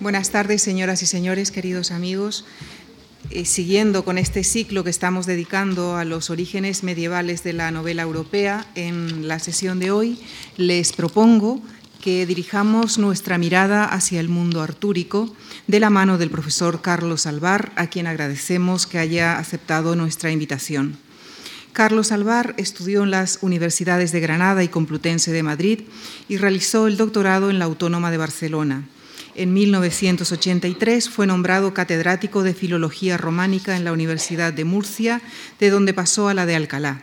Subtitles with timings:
[0.00, 2.46] Buenas tardes, señoras y señores, queridos amigos.
[3.28, 8.00] Eh, siguiendo con este ciclo que estamos dedicando a los orígenes medievales de la novela
[8.00, 10.18] europea, en la sesión de hoy
[10.56, 11.60] les propongo
[12.00, 15.36] que dirijamos nuestra mirada hacia el mundo artúrico
[15.66, 20.96] de la mano del profesor Carlos Alvar, a quien agradecemos que haya aceptado nuestra invitación.
[21.74, 25.80] Carlos Alvar estudió en las universidades de Granada y Complutense de Madrid
[26.26, 28.88] y realizó el doctorado en la Autónoma de Barcelona.
[29.34, 35.22] En 1983 fue nombrado catedrático de Filología Románica en la Universidad de Murcia,
[35.60, 37.02] de donde pasó a la de Alcalá.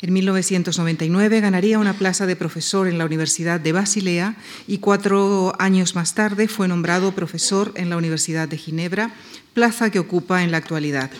[0.00, 4.34] En 1999 ganaría una plaza de profesor en la Universidad de Basilea
[4.66, 9.14] y cuatro años más tarde fue nombrado profesor en la Universidad de Ginebra,
[9.54, 11.12] plaza que ocupa en la actualidad.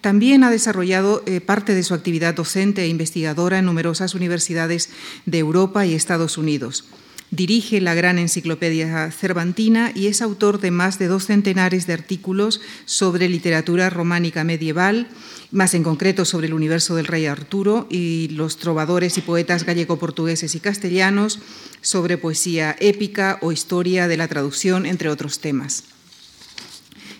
[0.00, 4.88] También ha desarrollado eh, parte de su actividad docente e investigadora en numerosas universidades
[5.26, 6.86] de Europa y Estados Unidos.
[7.32, 12.60] Dirige la gran enciclopedia cervantina y es autor de más de dos centenares de artículos
[12.84, 15.08] sobre literatura románica medieval,
[15.50, 20.54] más en concreto sobre el universo del rey Arturo y los trovadores y poetas gallego-portugueses
[20.54, 21.38] y castellanos,
[21.80, 25.84] sobre poesía épica o historia de la traducción, entre otros temas.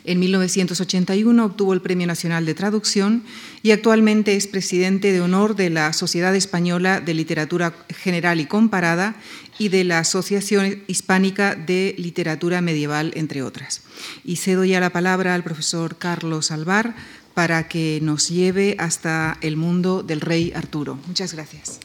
[0.04, 3.22] En 1981 obtuvo el Premio Nacional de Traducción
[3.62, 9.14] y actualmente es presidente de honor de la Sociedad Española de Literatura General y Comparada
[9.58, 13.82] y de la Asociación Hispánica de Literatura Medieval, entre otras.
[14.24, 16.96] Y cedo ya la palabra al profesor Carlos Alvar
[17.34, 20.98] para que nos lleve hasta el mundo del rey Arturo.
[21.06, 21.78] Muchas gracias.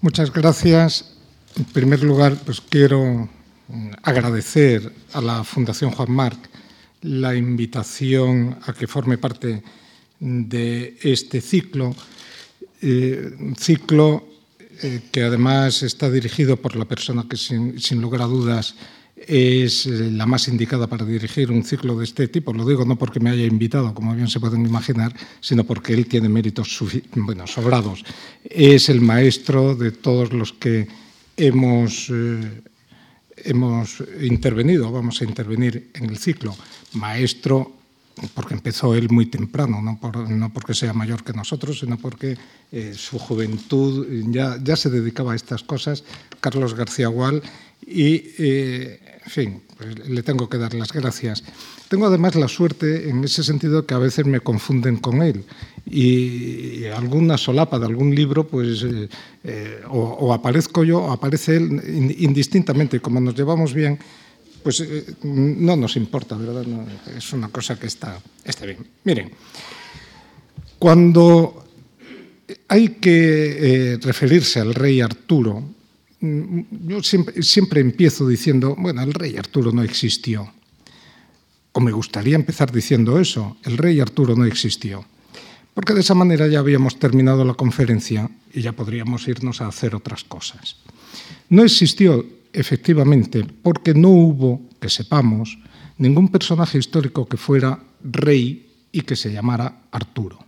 [0.00, 1.16] Muchas gracias.
[1.56, 3.28] En primer lugar, pues quiero
[4.02, 6.53] agradecer a la Fundación Juan Marc
[7.04, 9.62] la invitación a que forme parte
[10.20, 11.94] de este ciclo,
[12.80, 14.26] eh, ciclo
[14.82, 18.74] eh, que además está dirigido por la persona que sin, lugar a dudas
[19.16, 22.54] es eh, la más indicada para dirigir un ciclo de este tipo.
[22.54, 26.06] Lo digo no porque me haya invitado, como bien se pueden imaginar, sino porque él
[26.06, 26.80] tiene méritos
[27.16, 28.02] bueno, sobrados.
[28.44, 30.88] Es el maestro de todos los que
[31.36, 32.10] hemos
[33.36, 36.56] hemos intervenido, vamos a intervenir en el ciclo.
[36.94, 37.72] Maestro,
[38.34, 42.36] porque empezó él muy temprano, no, porque sea mayor que nosotros, sino porque
[42.70, 46.04] eh, su juventud ya, ya, se dedicaba a estas cosas,
[46.40, 47.42] Carlos García Gual,
[47.86, 51.42] y, eh, en fin, pues le tengo que dar las gracias.
[51.88, 55.44] Tengo además la suerte en ese sentido que a veces me confunden con él
[55.86, 59.08] y alguna solapa de algún libro, pues eh,
[59.44, 63.00] eh, o, aparezco yo o aparece él indistintamente.
[63.00, 63.98] Como nos llevamos bien,
[64.62, 64.82] pues
[65.22, 66.64] no nos importa, ¿verdad?
[67.16, 68.78] es una cosa que está, está bien.
[69.04, 69.30] Miren,
[70.78, 71.64] cuando
[72.68, 75.73] hay que referirse al rey Arturo,
[76.86, 80.52] yo siempre, siempre empiezo diciendo, bueno, el rey Arturo no existió.
[81.72, 85.04] O me gustaría empezar diciendo eso, el rey Arturo no existió
[85.74, 89.94] porque de esa manera ya habíamos terminado la conferencia y ya podríamos irnos a hacer
[89.94, 90.76] otras cosas.
[91.48, 95.58] No existió, efectivamente, porque no hubo, que sepamos,
[95.98, 100.43] ningún personaje histórico que fuera rey y que se llamara Arturo.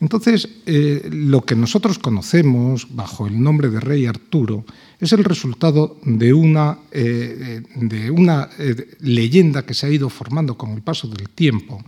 [0.00, 4.64] Entonces, eh, lo que nosotros conocemos bajo el nombre de rey Arturo
[5.00, 10.56] es el resultado de una, eh, de una eh, leyenda que se ha ido formando
[10.56, 11.82] con el paso del tiempo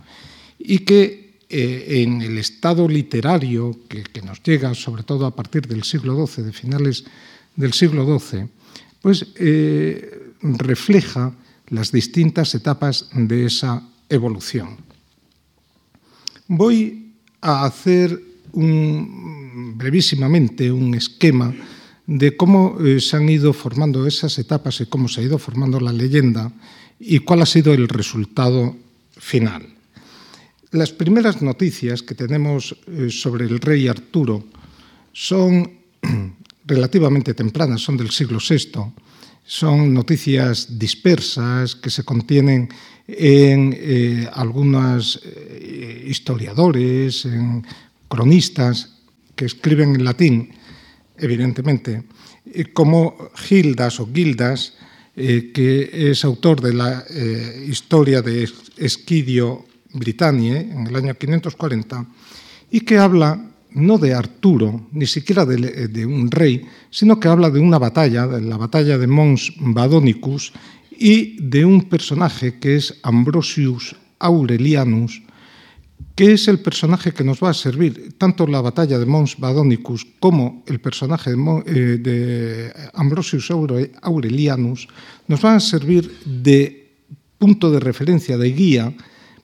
[0.57, 5.81] y que eh, en el estado literario que, nos llega, sobre todo a partir del
[5.81, 7.05] siglo XII, de finales
[7.55, 8.45] del siglo XII,
[9.01, 11.33] pues eh, refleja
[11.69, 14.77] las distintas etapas de esa evolución.
[16.47, 16.98] Voy
[17.41, 18.21] a hacer
[18.53, 21.53] brevísimamente un esquema
[22.07, 25.79] de cómo eh, se han ido formando esas etapas y cómo se ha ido formando
[25.79, 26.51] la leyenda
[26.99, 28.75] y cuál ha sido el resultado
[29.17, 29.67] final.
[30.71, 34.43] Las primeras noticias que tenemos eh, sobre el rey Arturo
[35.13, 35.71] son
[36.65, 38.71] relativamente tempranas, son del siglo VI.
[39.45, 42.69] Son noticias dispersas que se contienen
[43.07, 47.65] en eh, algunos eh, historiadores, en
[48.07, 48.99] cronistas
[49.35, 50.51] que escriben en latín,
[51.17, 52.03] evidentemente,
[52.73, 54.73] como Gildas o Gildas,
[55.15, 57.03] que es autor de la
[57.67, 62.05] historia de Esquidio Britannia, en el año 540,
[62.71, 67.59] y que habla no de Arturo, ni siquiera de, un rey, sino que habla de
[67.59, 70.53] una batalla, de la batalla de Mons Badonicus,
[70.91, 75.21] y de un personaje que es Ambrosius Aurelianus,
[76.15, 80.05] que es el personaje que nos va a servir, tanto la batalla de Mons Badonicus
[80.19, 83.49] como el personaje de, eh, de Ambrosius
[84.01, 84.87] Aurelianus,
[85.27, 86.91] nos van a servir de
[87.37, 88.93] punto de referencia, de guía,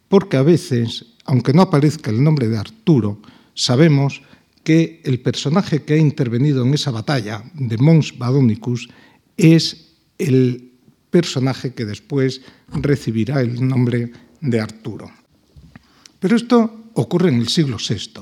[0.09, 3.21] porque a veces, aunque no aparezca el nombre de Arturo,
[3.55, 4.21] sabemos
[4.63, 8.89] que el personaje que ha intervenido en esa batalla de Mons Badonicus
[9.37, 10.71] es el
[11.09, 12.41] personaje que después
[12.73, 14.11] recibirá el nombre
[14.41, 15.09] de Arturo.
[16.19, 18.21] Pero esto ocurre en el siglo VI.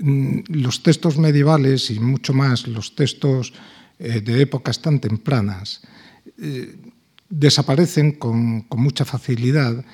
[0.00, 3.52] Mm, los textos medievales y mucho más los textos
[3.98, 5.82] eh, de épocas tan tempranas
[6.38, 6.74] eh,
[7.28, 9.84] desaparecen con, mucha facilidad,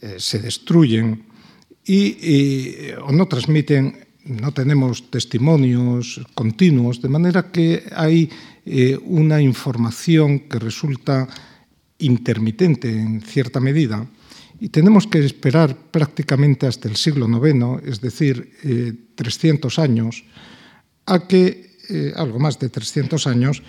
[0.00, 1.26] eh, se destruyen
[1.84, 8.30] y, o no transmiten, no tenemos testimonios continuos, de manera que hay
[9.04, 11.26] una información que resulta
[11.98, 14.06] intermitente en cierta medida
[14.60, 18.52] y tenemos que esperar prácticamente hasta el siglo IX, es decir,
[19.14, 20.24] 300 años,
[21.06, 23.62] a que eh, algo más de 300 años,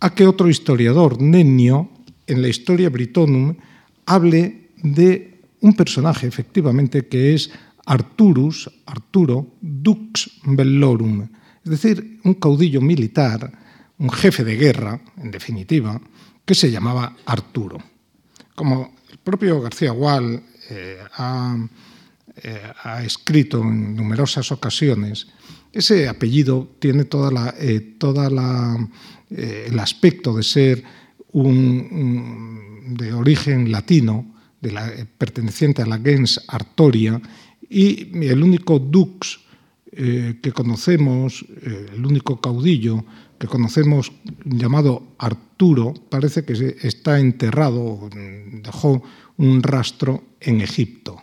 [0.00, 1.90] a que otro historiador, Nenio,
[2.26, 3.56] en la Historia Britonum,
[4.06, 7.50] hable de un personaje, efectivamente, que es
[7.86, 11.28] Arturus, Arturo, Dux Bellorum,
[11.64, 13.50] es decir, un caudillo militar,
[13.98, 16.00] un jefe de guerra, en definitiva,
[16.44, 17.78] que se llamaba Arturo.
[18.54, 21.56] Como el propio García Gual eh, ha,
[22.36, 25.28] eh, ha escrito en numerosas ocasiones,
[25.72, 27.96] ese apellido tiene toda eh,
[29.66, 30.84] el aspecto de ser
[31.32, 37.20] un, de origen latino, de perteneciente a la gens Artoria,
[37.68, 39.44] y el único dux
[39.96, 43.04] eh, que conocemos, eh, el único caudillo
[43.38, 44.10] que conocemos
[44.44, 49.04] llamado Arturo, parece que está enterrado, dejó
[49.36, 51.22] un rastro en Egipto.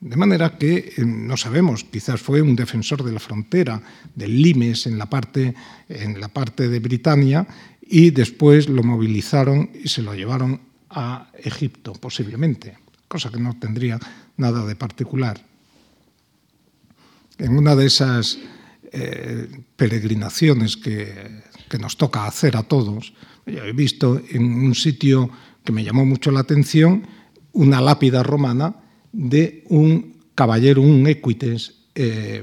[0.00, 3.80] De manera que eh, no sabemos, quizás fue un defensor de la frontera
[4.16, 5.54] del Limes en la parte,
[5.88, 7.46] en la parte de Britania
[7.80, 14.00] y después lo movilizaron y se lo llevaron a Egipto, posiblemente, cosa que no tendría
[14.36, 15.49] nada de particular.
[17.40, 18.38] En una de esas
[18.92, 21.48] eh, peregrinaciones que,
[21.80, 23.14] nos toca hacer a todos,
[23.46, 25.30] yo he visto en un sitio
[25.64, 27.06] que me llamó mucho la atención
[27.52, 28.74] una lápida romana
[29.12, 32.42] de un caballero, un equites eh,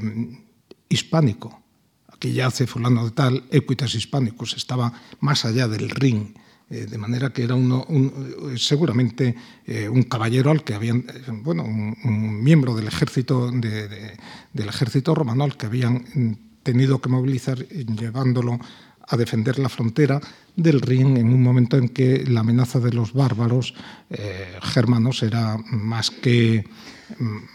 [0.87, 1.61] hispánico.
[2.07, 6.33] Aquí ya hace fulano de tal, equites hispánicos, estaba más allá del ring,
[6.69, 9.35] eh, de manera que era uno, un, seguramente
[9.65, 14.17] eh, un caballero al que habían, eh, bueno, un, miembro del ejército, de, de,
[14.53, 18.59] del ejército romano al que habían tenido que movilizar llevándolo
[19.07, 20.19] a defender la frontera
[20.55, 23.73] del Rin en un momento en que la amenaza de los bárbaros
[24.09, 26.65] eh, germanos era más que,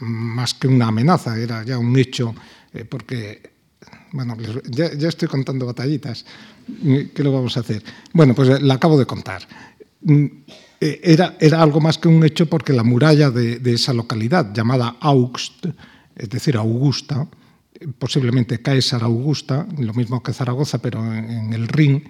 [0.00, 2.34] más que una amenaza, era ya un hecho,
[2.72, 3.52] eh, porque,
[4.12, 4.36] bueno,
[4.68, 6.24] ya, estoy contando batallitas,
[7.14, 7.82] ¿qué lo vamos a hacer?
[8.12, 9.42] Bueno, pues la acabo de contar.
[10.02, 10.26] Mm,
[10.80, 14.96] eh, era, era algo más que un hecho porque la muralla de, esa localidad, llamada
[15.00, 15.66] Augst,
[16.14, 17.26] es decir, Augusta,
[17.98, 22.04] posiblemente Caesar Augusta, lo mismo que Zaragoza, pero en, el Rin,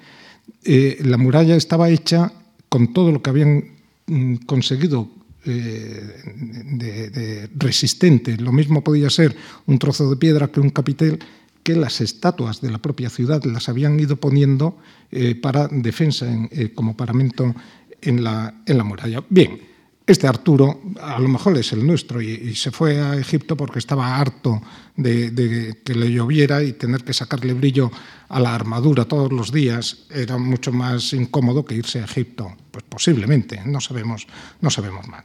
[0.65, 2.33] eh, la muralla estaba hecha
[2.69, 3.65] con todo lo que habían
[4.07, 5.09] mm, conseguido
[5.45, 6.23] eh,
[6.65, 8.37] de resistente.
[8.39, 11.19] Lo mismo podía ser un trozo de piedra que un capitel
[11.63, 14.79] que las estatuas de la propia ciudad las habían ido poniendo
[15.11, 17.55] eh, para defensa en, eh, como paramento
[18.01, 19.23] en la, en la muralla.
[19.29, 19.61] Bien,
[20.05, 24.17] este Arturo a lo mejor es el nuestro y, se fue a Egipto porque estaba
[24.17, 24.61] harto
[24.97, 27.91] de, de, que le lloviera y tener que sacarle brillo
[28.29, 32.53] a la armadura todos los días era mucho más incómodo que irse a Egipto.
[32.71, 34.27] Pues posiblemente, no sabemos,
[34.61, 35.25] no sabemos más.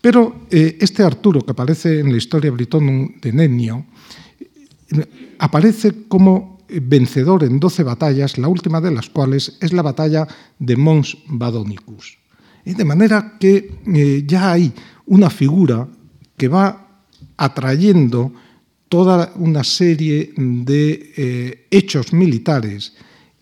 [0.00, 3.86] Pero eh, este Arturo que aparece en la historia britonum de Nenio
[5.38, 10.26] aparece como vencedor en 12 batallas, la última de las cuales es la batalla
[10.58, 12.18] de Mons Badonicus.
[12.64, 14.72] De manera que eh, ya hay
[15.06, 15.88] una figura
[16.36, 17.02] que va
[17.36, 18.32] atrayendo
[18.88, 22.94] toda una serie de eh, hechos militares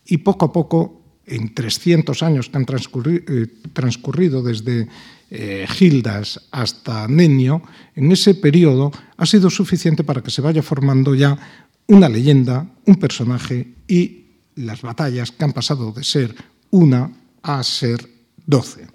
[0.07, 0.95] y poco a poco,
[1.27, 4.89] en 300 años que han eh, transcurrido desde
[5.31, 7.63] eh, Gildas hasta Nenio,
[7.95, 11.39] en ese periodo ha sido suficiente para que se vaya formando ya
[11.87, 14.25] una leyenda, un personaje y
[14.57, 16.35] las batallas que han pasado de ser
[16.71, 18.09] una a ser
[18.47, 18.87] doce.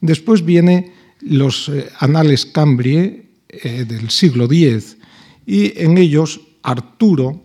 [0.00, 4.96] Después viene los eh, anales Cambrie eh, del siglo X
[5.46, 7.42] y en ellos Arturo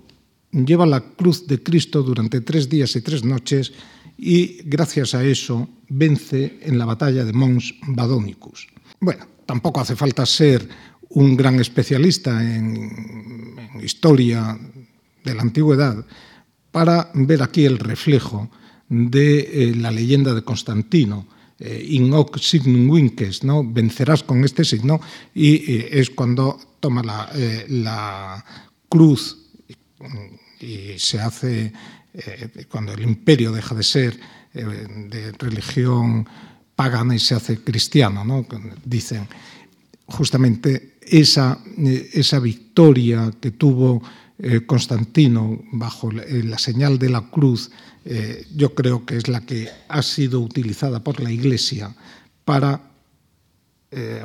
[0.52, 3.74] lleva la cruz de Cristo durante tres días y tres noches
[4.18, 8.68] y gracias a eso vence en la batalla de Mons Badonicus.
[9.00, 10.68] Bueno, tampoco hace falta ser
[11.10, 14.58] un gran especialista en, historia
[15.24, 16.06] de la antigüedad
[16.72, 18.50] para ver aquí el reflejo
[18.90, 21.28] de eh, la leyenda de Constantino,
[21.60, 23.64] eh, in hoc signum vinces, ¿no?
[23.64, 25.00] vencerás con este signo,
[25.34, 28.46] y eh, es cuando toma la
[28.90, 29.46] cruz
[30.60, 31.74] y se hace,
[32.18, 34.18] eh, cuando el imperio deja de ser
[34.54, 36.26] eh, de religión
[36.74, 38.46] pagana y se hace cristiano, ¿no?
[38.86, 39.28] dicen
[40.06, 44.02] justamente esa, eh, esa victoria que tuvo
[44.66, 47.72] Constantino bajo la, señal de la cruz,
[48.54, 51.96] yo creo que es la que ha sido utilizada por la Iglesia
[52.44, 52.82] para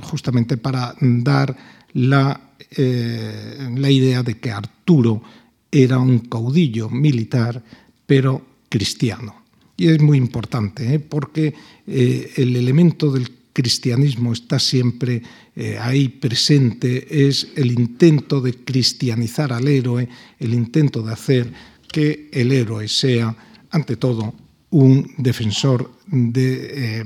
[0.03, 1.57] justamente para dar
[1.93, 2.41] la,
[2.77, 5.23] la idea de que Arturo
[5.71, 7.62] era un caudillo militar,
[8.07, 9.45] pero cristiano.
[9.77, 10.99] Y es muy importante, ¿eh?
[10.99, 11.55] porque
[11.87, 15.23] eh, el elemento del cristianismo está siempre
[15.57, 20.09] eh, ahí presente, es el intento de cristianizar al héroe,
[20.39, 21.53] el intento de hacer
[21.91, 23.37] que el héroe sea,
[23.71, 24.35] ante todo,
[24.71, 27.05] un defensor de, eh,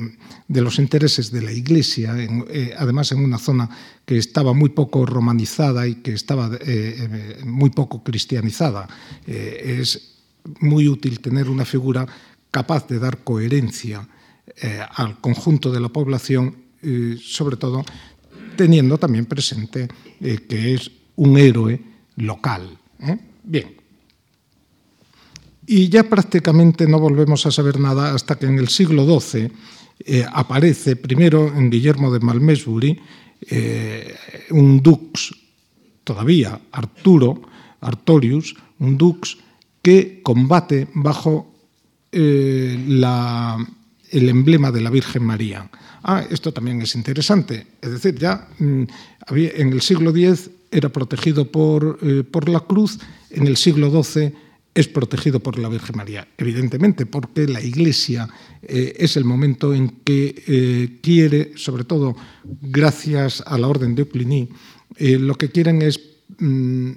[0.48, 3.68] de, los intereses de la Iglesia, eh, además en una zona
[4.04, 8.86] que estaba muy poco romanizada y que estaba eh, muy poco cristianizada.
[9.26, 10.16] Es
[10.60, 12.06] muy útil tener una figura
[12.50, 14.06] capaz de dar coherencia
[14.96, 16.54] al conjunto de la población,
[17.18, 17.82] sobre todo
[18.56, 19.88] teniendo también presente
[20.20, 21.80] que es un héroe
[22.16, 22.78] local.
[23.42, 23.83] Bien.
[25.66, 29.50] Y ya prácticamente no volvemos a saber nada hasta que en el siglo XII
[30.00, 33.00] eh, aparece, primero en Guillermo de Malmesbury,
[33.48, 34.14] eh,
[34.50, 35.34] un dux,
[36.02, 37.42] todavía Arturo,
[37.80, 39.38] Artorius, un dux
[39.80, 41.52] que combate bajo
[42.12, 43.56] eh, la,
[44.10, 45.70] el emblema de la Virgen María.
[46.02, 47.66] Ah, esto también es interesante.
[47.80, 48.48] Es decir, ya
[49.26, 52.98] había, en el siglo X era protegido por, por la cruz,
[53.30, 54.43] en el siglo XII
[54.74, 58.28] es protegido por la Virgen María, evidentemente, porque la Iglesia
[58.62, 62.16] eh, es el momento en que eh, quiere, sobre todo
[62.60, 64.48] gracias a la Orden de Cluny,
[64.96, 66.00] eh, lo que quieren es
[66.38, 66.90] mm,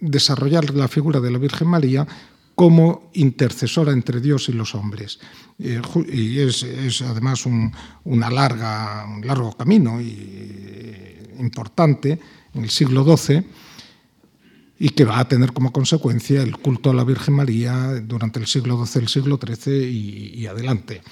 [0.00, 2.06] desarrollar la figura de la Virgen María
[2.54, 5.18] como intercesora entre Dios y los hombres.
[5.58, 5.80] Eh,
[6.12, 6.66] y es,
[7.00, 7.72] además un,
[8.04, 12.20] un largo camino y, importante
[12.52, 13.42] en el siglo XII
[14.82, 18.46] y que va a tener como consecuencia el culto a la Virgen María durante el
[18.46, 21.02] siglo XII, el siglo XIII y, adelante.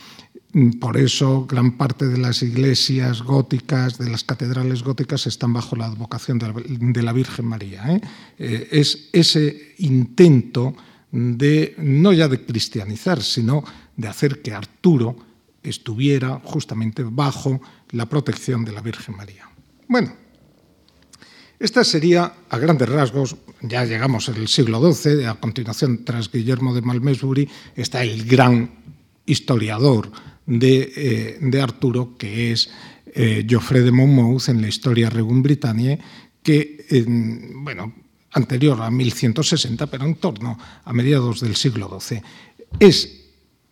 [0.81, 5.85] Por eso gran parte de las iglesias góticas, de las catedrales góticas, están bajo la
[5.85, 7.95] advocación de la, de la Virgen María.
[7.95, 8.01] ¿eh?
[8.39, 10.75] Eh, es ese intento
[11.13, 13.63] de, no ya de cristianizar, sino
[13.99, 15.15] de hacer que Arturo
[15.63, 17.61] estuviera justamente bajo
[17.91, 19.47] la protección de la Virgen María.
[19.87, 20.15] Bueno,
[21.59, 26.83] esta sería, a grandes rasgos, ya llegamos al siglo XII, a continuación, tras Guillermo de
[26.83, 28.71] Malmesbury, está el gran
[29.27, 30.11] historiador
[30.47, 32.71] de, eh, Arturo, que es
[33.15, 35.99] eh, Geoffrey de Monmouth en la Historia Regum Britanniae,
[36.43, 37.93] que, eh, bueno,
[38.33, 42.23] anterior a 1160, pero en torno a mediados del siglo XII.
[42.79, 43.25] Es,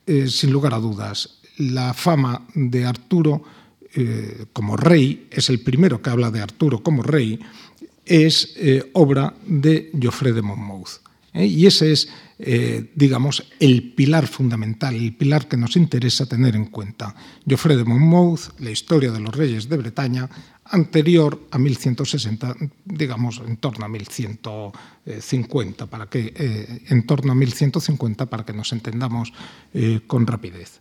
[0.07, 3.43] eh, sin lugar a dudas, la fama de Arturo
[4.53, 7.41] como rey, es el primero que habla de Arturo como rey,
[8.07, 11.01] es eh, obra de Geoffrey de Monmouth.
[11.35, 11.45] ¿eh?
[11.45, 12.09] Y ese es,
[12.39, 17.15] eh, digamos, el pilar fundamental, el pilar que nos interesa tener en cuenta.
[17.47, 20.31] Geoffrey de Monmouth, la historia de los reyes de Bretaña,
[20.65, 26.33] anterior a 1160, digamos, en torno a 1150, para que,
[26.89, 29.33] en torno a 1150, para que nos entendamos
[30.09, 30.81] con rapidez.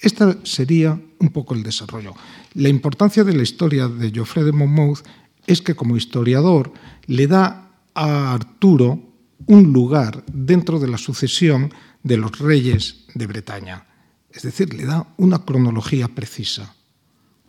[0.00, 2.14] Este sería un poco el desarrollo.
[2.54, 5.00] La importancia de la historia de Geoffrey de Monmouth
[5.48, 6.72] es que como historiador
[7.06, 9.00] le da a Arturo
[9.46, 13.86] un lugar dentro de la sucesión de los reyes de Bretaña.
[14.30, 16.74] Es decir, le da una cronología precisa.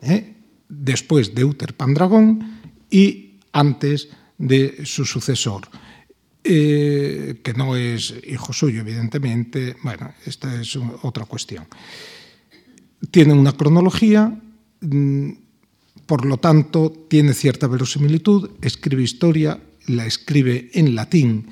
[0.00, 0.34] ¿eh?
[0.68, 5.68] Después de Uther Pandragón y antes de su sucesor,
[6.42, 9.76] eh, que no es hijo suyo, evidentemente.
[9.82, 11.66] Bueno, esta es otra cuestión.
[13.10, 14.40] Tiene una cronología.
[16.10, 21.46] Por lo tanto, tiene cierta verosimilitud, escribe historia, la escribe en latín.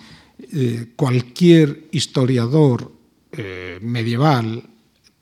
[0.52, 2.90] Eh, cualquier historiador
[3.30, 4.64] eh, medieval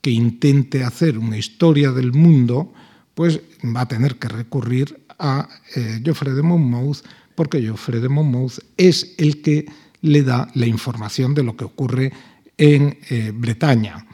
[0.00, 2.72] que intente hacer una historia del mundo,
[3.14, 8.60] pues va a tener que recurrir a eh, Geoffrey de Monmouth, porque Geoffrey de Monmouth
[8.78, 9.66] es el que
[10.00, 12.10] le da la información de lo que ocurre
[12.56, 14.06] en eh, Bretaña.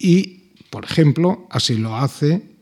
[0.00, 2.57] Y, por ejemplo, así lo hace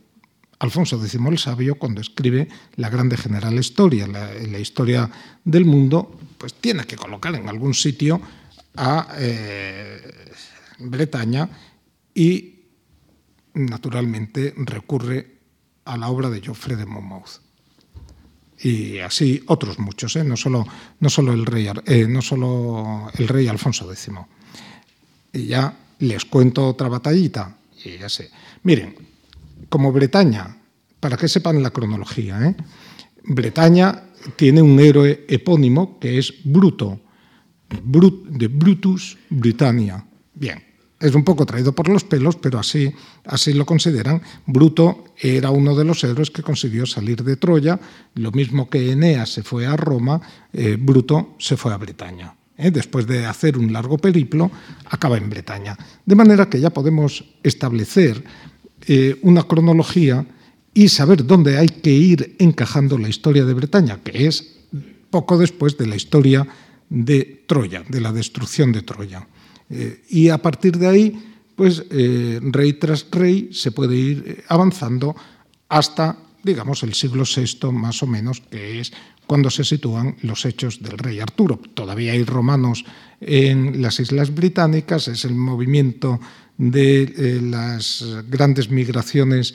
[0.59, 5.11] Alfonso X el Sabio, cuando escribe la grande general historia, la, historia
[5.45, 8.21] del mundo, pues tiene que colocar en algún sitio
[8.77, 10.31] a eh,
[10.79, 11.49] Bretaña
[12.15, 12.55] y
[13.55, 15.37] naturalmente recurre
[15.85, 17.41] a la obra de Geoffrey de Monmouth.
[18.59, 20.25] Y así otros muchos, ¿eh?
[20.25, 20.67] no, solo,
[21.01, 24.11] no, solo el rey, eh, no solo el rey Alfonso X.
[25.35, 28.31] Y ya les cuento otra batallita, y ya sé.
[28.63, 29.06] Miren,
[29.69, 30.57] como Bretaña,
[31.01, 32.57] para que sepan la cronología, ¿eh?
[33.25, 34.05] Bretaña
[34.37, 37.01] tiene un héroe epónimo que es Bruto,
[37.69, 40.05] de Brutus Britannia.
[40.35, 40.63] Bien,
[41.01, 42.93] es un poco traído por los pelos, pero así,
[43.25, 44.23] así lo consideran.
[44.47, 47.79] Bruto era uno de los héroes que consiguió salir de Troya,
[48.15, 50.21] lo mismo que Eneas se fue a Roma,
[50.53, 52.35] eh, Bruto se fue a Bretaña.
[52.57, 52.71] ¿eh?
[52.71, 54.51] Después de hacer un largo periplo,
[54.87, 55.77] acaba en Bretaña.
[56.05, 58.25] De manera que ya podemos establecer
[58.87, 60.27] eh, una cronología
[60.75, 64.57] y saber dónde hay que ir encajando la historia de Bretaña, que es
[65.11, 66.47] poco después de la historia
[66.91, 69.27] de Troya, de la destrucción de Troya.
[69.71, 71.25] Eh, y a partir de ahí,
[71.57, 75.17] pues eh, rey tras rey se puede ir avanzando
[75.69, 78.93] hasta, digamos, el siglo VI más o menos, que es
[79.27, 81.61] cuando se sitúan los hechos del rey Arturo.
[81.75, 82.85] Todavía hay romanos
[83.21, 86.21] en las Islas Británicas, es el movimiento
[86.59, 89.55] de las grandes migraciones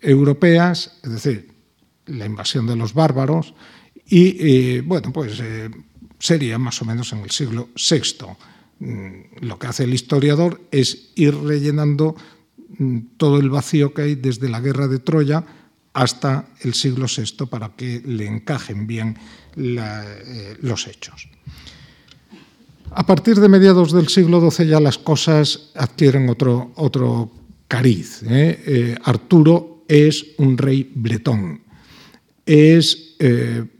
[0.00, 1.52] europeas, es decir,
[2.06, 3.54] la invasión de los bárbaros,
[4.06, 5.42] y bueno, pues
[6.18, 8.26] sería más o menos en el siglo VI.
[8.80, 12.16] Mm, lo que hace el historiador es ir rellenando
[12.78, 15.44] mm, todo el vacío que hay desde la guerra de Troya
[15.94, 19.16] hasta el siglo VI para que le encajen bien
[19.56, 21.28] eh, los hechos.
[22.90, 27.30] A partir de mediados del siglo XII ya las cosas adquieren otro,
[27.68, 28.22] cariz.
[28.24, 28.62] ¿eh?
[28.66, 31.60] Eh, Arturo es un rey bretón.
[32.46, 33.16] Es,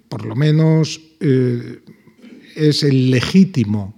[0.08, 1.00] por lo menos,
[2.58, 3.94] es el legítimo,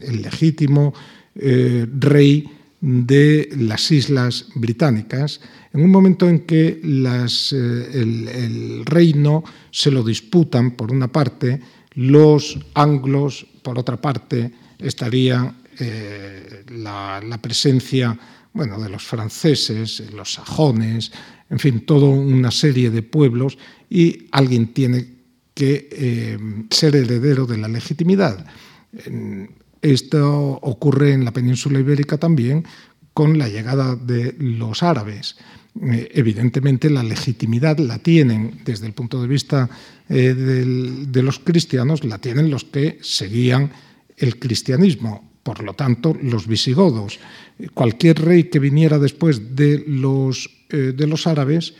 [0.00, 0.94] el legítimo
[1.34, 2.48] eh, rey
[2.80, 5.40] de las islas británicas,
[5.72, 11.60] en un momento en que eh, el, reino se lo disputan, por una parte,
[11.94, 18.16] los anglos, por otra parte, estaría eh, la, presencia
[18.52, 21.10] bueno, de los franceses, los sajones,
[21.50, 23.58] en fin, toda una serie de pueblos,
[23.90, 25.04] y alguien tiene
[25.52, 26.38] que eh,
[26.70, 28.46] ser heredero de la legitimidad.
[29.82, 32.64] Esto ocurre en la península ibérica también
[33.16, 35.36] con la llegada de los árabes.
[35.80, 39.70] Eh, evidentemente la legitimidad la tienen desde el punto de vista
[40.10, 43.72] eh, de los cristianos, la tienen los que seguían
[44.18, 47.18] el cristianismo, por lo tanto los visigodos.
[47.72, 51.72] Cualquier rey que viniera después de los, de los árabes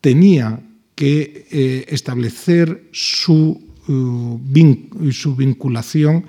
[0.00, 0.60] tenía
[0.96, 6.26] que eh, establecer su, su, vinculación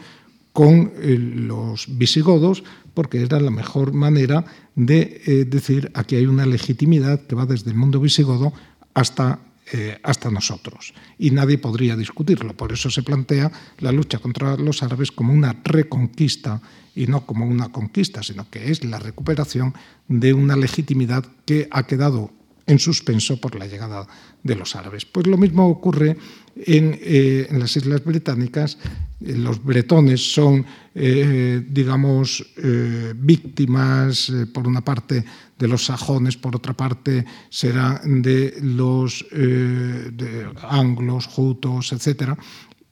[0.54, 6.46] con eh, los visigodos, porque era la mejor manera de eh, decir aquí hay una
[6.46, 8.54] legitimidad que va desde el mundo visigodo
[8.94, 9.40] hasta
[10.04, 10.94] hasta nosotros.
[11.18, 12.54] Y nadie podría discutirlo.
[12.58, 13.50] Por eso se plantea
[13.80, 16.62] la lucha contra los árabes como una reconquista
[16.96, 19.74] y no como una conquista, sino que es la recuperación
[20.08, 22.32] de una legitimidad que ha quedado
[22.68, 24.08] en suspenso por la llegada
[24.44, 25.06] de los árabes.
[25.06, 26.18] Pues lo mismo ocurre
[26.56, 28.78] en, eh, las Islas Británicas.
[29.22, 35.24] Eh, los bretones son, eh, digamos, eh, víctimas, eh, por una parte,
[35.58, 39.24] de los sajones, por otra parte, serán de los
[40.64, 42.32] anglos, jutos, etc.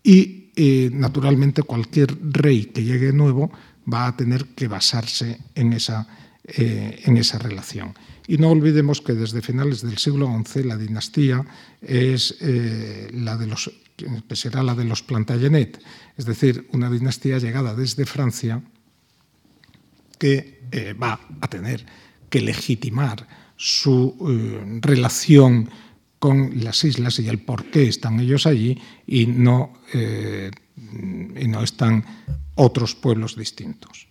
[0.03, 0.51] Y,
[0.93, 3.51] naturalmente, cualquier rey que llegue nuevo
[3.91, 6.07] va a tener que basarse en esa,
[6.45, 7.95] en esa relación.
[8.27, 11.43] Y no olvidemos que desde finales del siglo XI la dinastía
[11.81, 12.37] es
[13.13, 13.71] la de los,
[14.33, 15.81] será la de los Plantagenet,
[16.19, 18.61] es decir, una dinastía llegada desde Francia
[20.17, 21.85] que eh, va a tener
[22.29, 25.69] que legitimar su eh, relación
[26.19, 28.77] con las islas y el por qué están ellos allí
[29.07, 32.03] y no, eh, y no están
[32.55, 34.08] otros pueblos distintos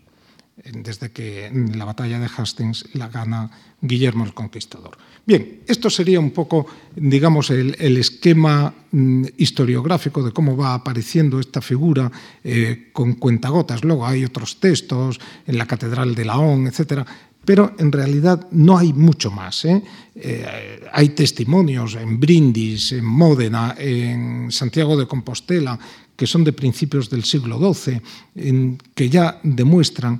[0.64, 4.98] desde que la batalla de Hastings la gana Guillermo el Conquistador.
[5.24, 6.66] Bien, esto sería un poco,
[6.96, 12.10] digamos, el, esquema mm, historiográfico de cómo va apareciendo esta figura
[12.42, 13.84] eh, con cuentagotas.
[13.84, 17.06] Luego hay otros textos en la Catedral de Laón, etcétera,
[17.44, 19.64] pero en realidad no hay mucho más.
[19.64, 19.82] ¿eh?
[20.14, 25.78] Eh, hay testimonios en Brindis, en Módena, en Santiago de Compostela,
[26.16, 28.02] que son de principios del siglo XII,
[28.34, 30.18] en, que ya demuestran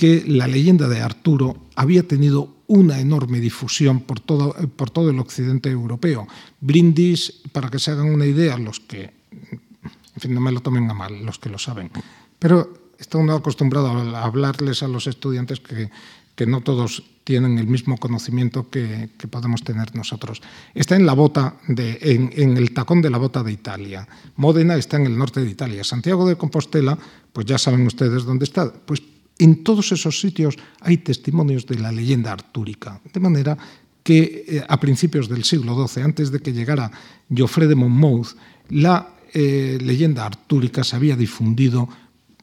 [0.00, 5.18] que la leyenda de Arturo había tenido una enorme difusión por todo, por todo el
[5.18, 6.26] occidente europeo.
[6.58, 10.88] Brindis, para que se hagan una idea, los que, en fin, no me lo tomen
[10.88, 11.90] a mal, los que lo saben,
[12.38, 15.90] pero está uno acostumbrado a hablarles a los estudiantes que,
[16.34, 20.40] que no todos tienen el mismo conocimiento que, podemos tener nosotros.
[20.74, 24.08] Está en la bota de, en, el tacón de la bota de Italia.
[24.36, 25.84] Módena está en el norte de Italia.
[25.84, 26.96] Santiago de Compostela,
[27.34, 28.72] pues ya saben ustedes dónde está.
[28.72, 29.02] Pues
[29.40, 33.00] en todos esos sitios hay testimonios de la leyenda artúrica.
[33.12, 33.56] De manera
[34.02, 36.90] que eh, a principios del siglo XII, antes de que llegara
[37.32, 38.36] Geoffrey de Monmouth,
[38.68, 41.88] la eh, leyenda artúrica se había difundido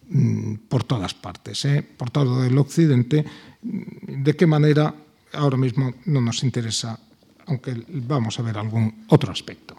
[0.10, 1.86] mm, por todas partes, ¿eh?
[1.86, 3.24] por todo el occidente.
[3.62, 4.94] ¿De qué manera?
[5.34, 6.98] Ahora mismo no nos interesa,
[7.46, 9.78] aunque vamos a ver algún otro aspecto.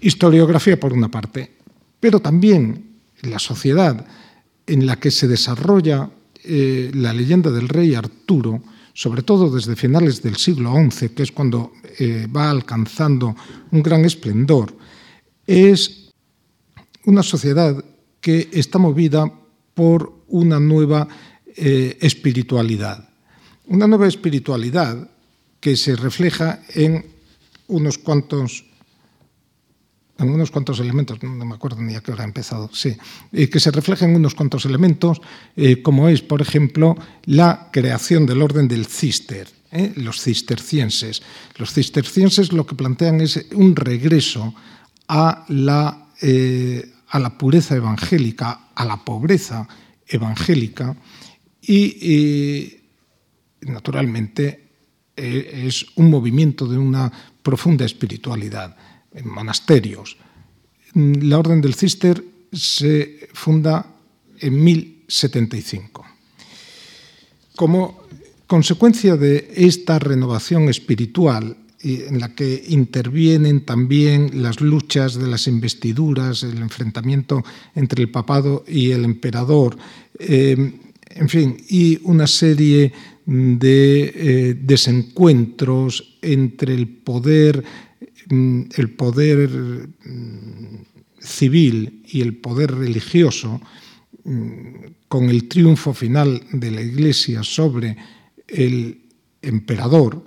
[0.00, 1.58] Historiografía por una parte,
[1.98, 4.06] pero también la sociedad
[4.66, 6.08] en la que se desarrolla
[6.44, 8.62] eh, la leyenda del rey Arturo,
[8.94, 11.72] sobre todo desde finales del siglo XI, que es cuando
[12.34, 13.36] va alcanzando
[13.70, 14.74] un gran esplendor,
[15.46, 16.10] es
[17.04, 17.84] una sociedad
[18.20, 19.30] que está movida
[19.74, 21.08] por una nueva
[21.56, 23.08] eh, espiritualidad.
[23.66, 25.10] Una nueva espiritualidad
[25.58, 27.06] que se refleja en
[27.68, 28.64] unos cuantos
[30.22, 32.96] en unos cuantos elementos, no me acuerdo ni a qué hora ha empezado, sí,
[33.32, 35.20] eh, que se refleja en unos cuantos elementos,
[35.56, 39.48] eh, como es, por ejemplo, la creación del orden del cister,
[39.96, 41.22] los cistercienses.
[41.56, 44.52] Los cistercienses lo que plantean es un regreso
[45.06, 49.66] a la eh, a la pureza evangélica, a la pobreza
[50.06, 50.96] evangélica
[51.60, 52.76] y,
[53.62, 54.68] naturalmente
[55.16, 57.10] eh, es un movimiento de una
[57.42, 58.76] profunda espiritualidad
[59.14, 60.16] en monasterios.
[60.94, 63.86] La Orden del Cister se funda
[64.38, 66.04] en 1075.
[67.56, 68.00] Como
[68.46, 76.42] consecuencia de esta renovación espiritual en la que intervienen también las luchas de las investiduras,
[76.42, 77.42] el enfrentamiento
[77.74, 79.78] entre el papado y el emperador,
[80.18, 80.72] eh,
[81.10, 82.92] en fin, y una serie
[83.26, 87.64] de eh, desencuentros entre el poder,
[88.30, 90.84] el poder mm,
[91.20, 93.60] civil y el poder religioso,
[94.24, 94.74] mm,
[95.08, 97.96] con el triunfo final de la Iglesia sobre
[98.46, 99.00] el
[99.42, 100.24] emperador,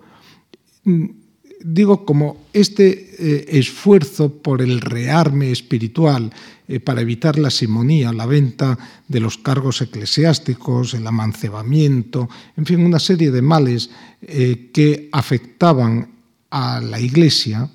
[1.64, 6.32] digo, como este eh, esfuerzo por el rearme espiritual
[6.68, 12.86] eh, para evitar la simonía, la venta de los cargos eclesiásticos, el amancebamiento, en fin,
[12.86, 13.90] una serie de males
[14.22, 16.12] eh, que afectaban
[16.50, 17.70] a la Iglesia,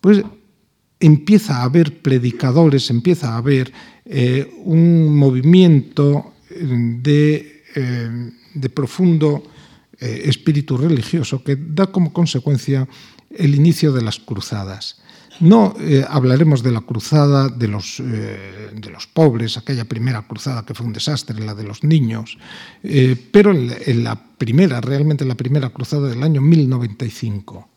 [0.00, 0.22] pues
[1.00, 3.72] empieza a haber predicadores, empieza a haber
[4.64, 7.62] un movimiento de,
[8.54, 9.42] de profundo
[9.98, 12.86] eh, espíritu religioso que da como consecuencia
[13.30, 15.00] el inicio de las cruzadas.
[15.40, 20.66] No eh, hablaremos de la cruzada de los, eh, de los, pobres, aquella primera cruzada
[20.66, 22.36] que fue un desastre, la de los niños,
[23.32, 27.68] pero en, la primera, realmente la primera cruzada del año 1095.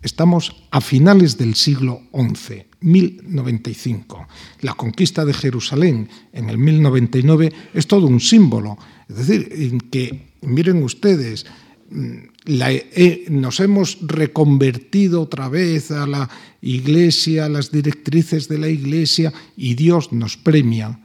[0.00, 4.28] Estamos a finales del siglo XI, 1095.
[4.60, 8.78] La conquista de Jerusalén en el 1099 es todo un símbolo.
[9.08, 11.46] Es decir, que, miren ustedes,
[11.90, 16.30] mm, eh, nos hemos reconvertido otra vez a la
[16.60, 21.00] iglesia, a las directrices de la iglesia, y Dios nos premia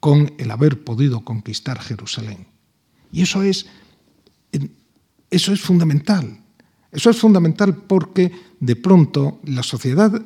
[0.00, 2.48] con el haber podido conquistar Jerusalén.
[3.12, 3.66] Y eso es,
[5.30, 6.41] eso es fundamental.
[6.92, 10.22] Eso es fundamental porque de pronto la sociedad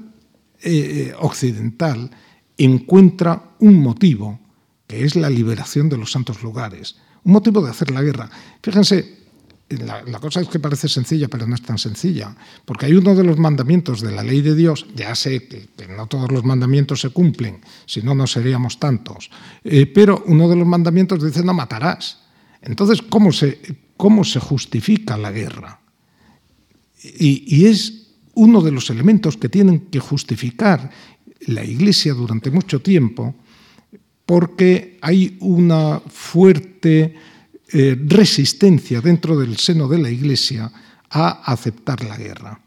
[0.62, 2.10] eh, occidental
[2.58, 4.40] encuentra un motivo,
[4.86, 8.28] que es la liberación de los santos lugares, un motivo de hacer la guerra.
[8.62, 9.26] Fíjense,
[9.68, 13.24] la, cosa es que parece sencilla, pero no es tan sencilla, porque hay uno de
[13.24, 17.10] los mandamientos de la ley de Dios, ya sé que, no todos los mandamientos se
[17.10, 19.30] cumplen, si no, no seríamos tantos,
[19.64, 22.22] eh, pero uno de los mandamientos dice no matarás.
[22.62, 23.60] Entonces, ¿cómo se,
[23.96, 25.80] cómo se justifica la guerra?
[27.18, 30.90] Y, es uno de los elementos que tienen que justificar
[31.46, 33.34] la Iglesia durante mucho tiempo,
[34.24, 37.14] porque hay una fuerte
[37.72, 40.70] eh, resistencia dentro del seno de la Iglesia
[41.10, 42.60] a aceptar la guerra.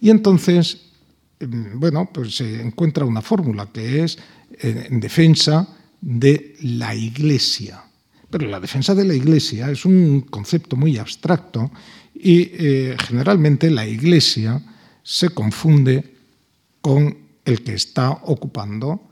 [0.00, 0.92] Y entonces,
[1.40, 4.18] mm, bueno, pues se encuentra una fórmula que es
[4.62, 5.68] en defensa
[6.00, 7.82] de la Iglesia.
[8.30, 11.70] Pero la defensa de la Iglesia es un concepto muy abstracto
[12.22, 14.60] y eh, generalmente la Iglesia
[15.02, 16.14] se confunde
[16.80, 19.08] con el que está ocupando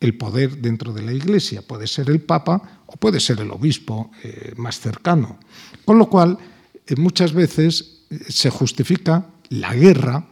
[0.00, 1.62] el poder dentro de la Iglesia.
[1.62, 5.38] Puede ser el Papa o puede ser el obispo eh, más cercano.
[5.84, 6.38] Con lo cual,
[6.86, 10.26] eh, muchas veces se justifica la guerra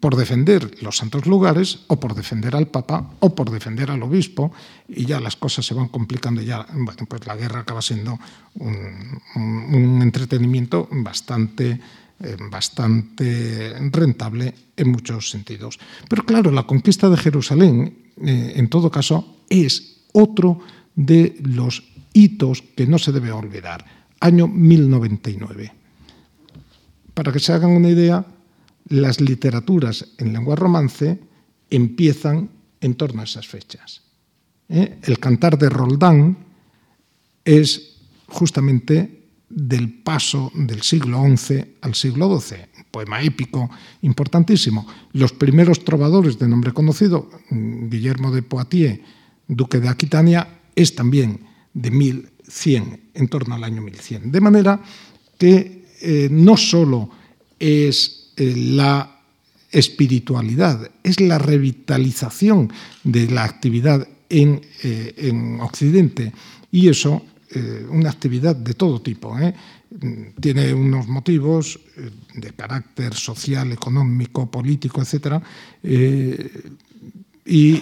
[0.00, 4.52] por defender los santos lugares o por defender al Papa o por defender al obispo
[4.86, 8.18] y ya las cosas se van complicando ya, bueno, pues la guerra acaba siendo
[8.56, 11.80] un, un entretenimiento bastante
[12.22, 15.78] eh, bastante rentable en muchos sentidos.
[16.06, 20.60] Pero claro, la conquista de Jerusalén, eh, en todo caso, es otro
[20.94, 23.86] de los hitos que no se debe olvidar.
[24.20, 25.72] Año 1099.
[27.14, 28.22] Para que se hagan una idea,
[28.88, 31.20] las literaturas en lengua romance
[31.70, 34.02] empiezan en torno a esas fechas.
[34.68, 34.98] ¿eh?
[35.02, 36.38] El cantar de Roldán
[37.44, 43.68] es justamente del paso del siglo XI al siglo XII, un poema épico
[44.02, 44.86] importantísimo.
[45.12, 49.00] Los primeros trovadores de nombre conocido, Guillermo de Poitiers,
[49.48, 51.40] duque de Aquitania, es también
[51.74, 54.30] de 1100, en torno al año 1100.
[54.30, 54.80] De manera
[55.36, 57.10] que eh, no solo
[57.58, 59.20] es la
[59.70, 62.72] espiritualidad, es la revitalización
[63.04, 66.32] de la actividad en, eh, en Occidente
[66.72, 67.22] y eso
[67.52, 69.36] eh, una actividad de todo tipo.
[69.36, 69.52] ¿eh?
[70.40, 75.42] Tiene unos motivos eh, de carácter social, económico, político, etc.
[77.44, 77.80] y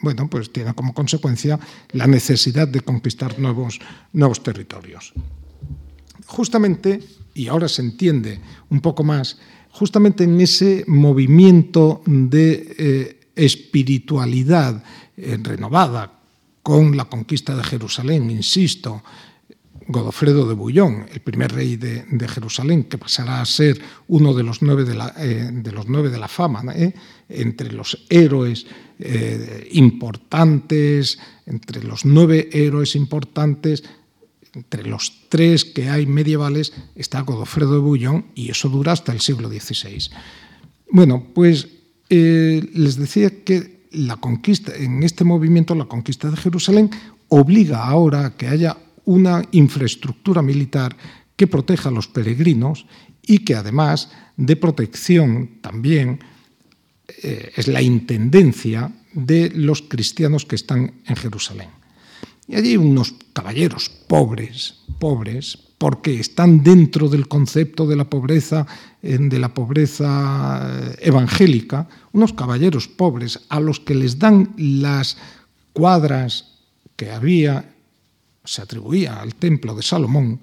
[0.00, 1.60] bueno, pues tiene como consecuencia
[1.92, 3.78] la necesidad de conquistar nuevos,
[4.14, 5.12] nuevos territorios.
[6.24, 7.00] Justamente,
[7.34, 9.38] y ahora se entiende un poco más,
[9.70, 14.82] justamente en ese movimiento de espiritualidad
[15.16, 16.20] renovada,
[16.64, 19.02] con la conquista de Jerusalén, insisto,
[19.86, 24.62] Godofredo de Bullón, el primer rey de, Jerusalén, que pasará a ser uno de los
[24.62, 26.94] nueve de la, eh, los nueve de la fama, ¿eh?
[27.28, 28.66] entre los héroes
[28.98, 33.84] eh, importantes, entre los nueve héroes importantes,
[34.54, 39.20] entre los tres que hay medievales, está Godofredo de Bullón, y eso dura hasta el
[39.20, 40.10] siglo XVI.
[40.90, 41.68] Bueno, pues
[42.10, 46.90] eh, les decía que la conquista, en este movimiento, la conquista de Jerusalén,
[47.28, 50.96] obliga ahora a que haya una infraestructura militar
[51.36, 52.86] que proteja a los peregrinos
[53.22, 56.20] y que además de protección también
[57.22, 61.68] eh, es la intendencia de los cristianos que están en Jerusalén.
[62.46, 68.66] Y allí unos caballeros pobres, pobres, porque están dentro del concepto de la pobreza,
[69.02, 75.18] de la pobreza eh, evangélica, unos caballeros pobres a los que les dan las
[75.72, 76.60] cuadras
[76.96, 77.74] que había,
[78.44, 80.40] se atribuía al templo de Salomón,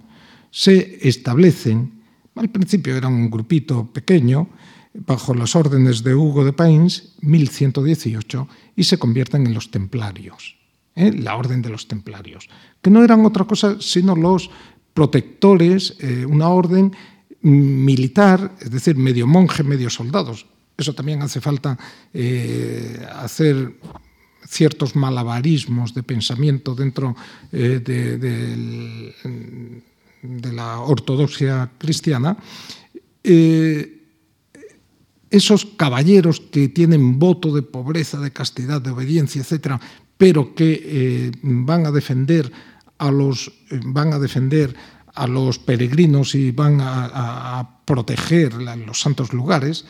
[0.52, 2.04] se establecen,
[2.36, 4.50] al principio eran un grupito pequeño,
[4.94, 10.58] bajo las órdenes de Hugo de Pains, 1118, y se convierten en los templarios,
[11.02, 11.12] ¿eh?
[11.14, 12.48] la orden de los templarios,
[12.82, 14.50] que no eran otra cosa sino los
[14.94, 16.94] protectores, eh, una orden
[17.42, 20.46] militar, es decir, medio monje, medio soldados.
[20.78, 21.78] Eso también hace falta
[22.14, 23.74] eh, hacer
[24.48, 27.16] ciertos malabarismos de pensamiento dentro
[27.52, 29.14] de,
[30.52, 32.38] la ortodoxia cristiana.
[35.32, 39.80] Esos caballeros que tienen voto de pobreza, de castidad, de obediencia, etcétera,
[40.22, 42.52] pero que eh, van a defender
[43.00, 44.76] a los eh, van a defender
[45.16, 49.84] a los peregrinos y van a, proteger los santos lugares,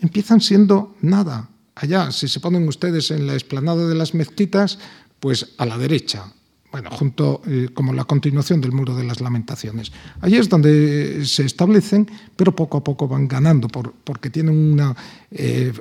[0.00, 1.50] empiezan siendo nada.
[1.74, 4.78] Allá, si se ponen ustedes en la explanada de las mezquitas,
[5.20, 6.32] pues a la derecha,
[6.72, 9.92] bueno, junto eh, como la continuación del muro de las lamentaciones.
[10.22, 14.96] Allí es donde se establecen, pero poco a poco van ganando, por, porque tienen una,
[15.30, 15.72] eh,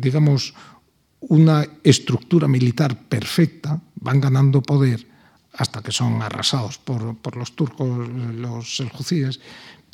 [0.00, 0.54] digamos,
[1.20, 5.06] una estructura militar perfecta, van ganando poder
[5.52, 9.40] hasta que son arrasados por, por los turcos, los seljucíes,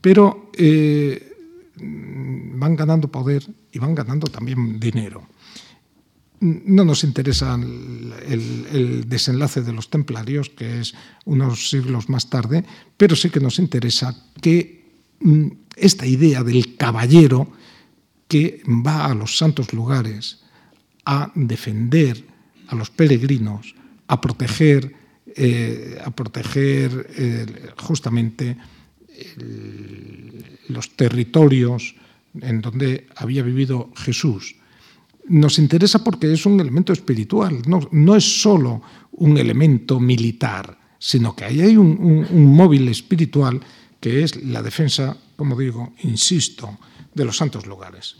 [0.02, 1.34] pero eh,
[1.76, 5.26] van ganando poder y van ganando también dinero.
[6.40, 12.64] No nos interesa el, desenlace de los templarios, que es unos siglos más tarde,
[12.98, 14.84] pero sí que nos interesa que
[15.20, 17.48] mm, esta idea del caballero
[18.28, 20.43] que va a los santos lugares
[21.04, 22.24] a defender
[22.68, 23.74] a los peregrinos,
[24.08, 25.04] a proteger
[25.36, 28.56] eh, a proteger eh, justamente
[30.68, 31.96] los territorios
[32.40, 34.54] en donde había vivido Jesús.
[35.26, 41.46] Nos interesa porque es un elemento espiritual, no, es solo un elemento militar, sino que
[41.46, 43.60] ahí hay un móvil espiritual
[43.98, 46.78] que es la defensa, como digo, insisto,
[47.12, 48.16] de los santos lugares.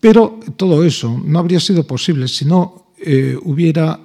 [0.00, 3.98] Pero todo eso no habría sido posible si no eh, hubiera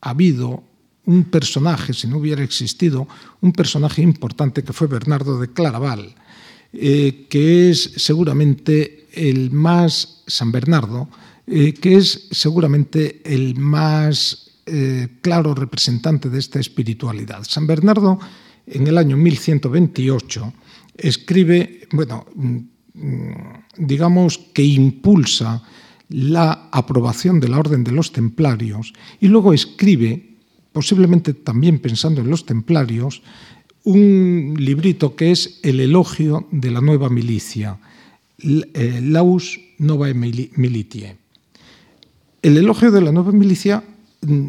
[0.00, 0.62] habido
[1.06, 3.08] un personaje, si no hubiera existido,
[3.40, 6.14] un personaje importante que fue Bernardo de Claraval.
[6.74, 11.10] eh, que es seguramente el más, San Bernardo,
[11.46, 14.48] eh, que es seguramente el más
[15.20, 17.42] claro representante de esta espiritualidad.
[17.42, 18.18] San Bernardo,
[18.64, 20.52] en el año 1128,
[20.96, 22.24] escribe, bueno,
[23.76, 25.62] digamos que impulsa
[26.08, 30.36] la aprobación de la Orden de los Templarios y luego escribe,
[30.72, 33.22] posiblemente también pensando en los templarios,
[33.84, 37.78] un librito que es el elogio de la nueva milicia,
[38.38, 41.16] eh, Laus Novae Militiae.
[42.42, 43.82] El elogio de la nueva milicia
[44.20, 44.48] mm,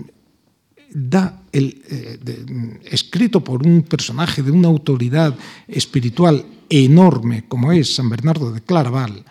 [0.93, 5.35] da el, eh, escrito por un personaje de una autoridad
[5.67, 9.25] espiritual enorme como es San Bernardo de Claraval,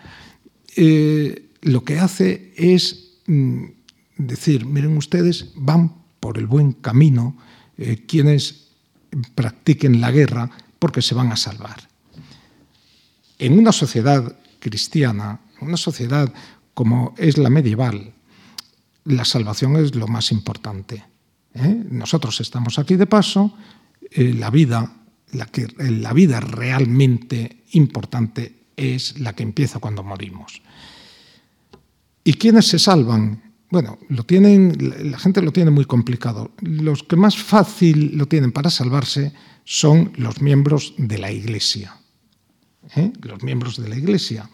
[0.75, 3.63] eh, lo que hace es mm,
[4.17, 7.37] decir, miren ustedes, van por el buen camino
[8.07, 8.67] quienes
[9.35, 10.49] practiquen la guerra
[10.79, 11.89] porque se van a salvar.
[13.39, 16.31] En una sociedad cristiana, una sociedad
[16.73, 18.13] como es la medieval,
[19.05, 21.03] la salvación es lo más importante.
[21.53, 21.83] ¿Eh?
[21.89, 23.55] Nosotros estamos aquí de paso,
[24.11, 24.93] eh, la vida,
[25.31, 30.61] la, que, la vida realmente importante es la que empieza cuando morimos.
[32.23, 33.41] ¿Y quiénes se salvan?
[33.69, 36.51] Bueno, lo tienen, la gente lo tiene muy complicado.
[36.61, 39.33] Los que más fácil lo tienen para salvarse
[39.65, 41.97] son los miembros de la Iglesia.
[42.95, 43.11] ¿eh?
[43.21, 44.49] Los miembros de la Iglesia.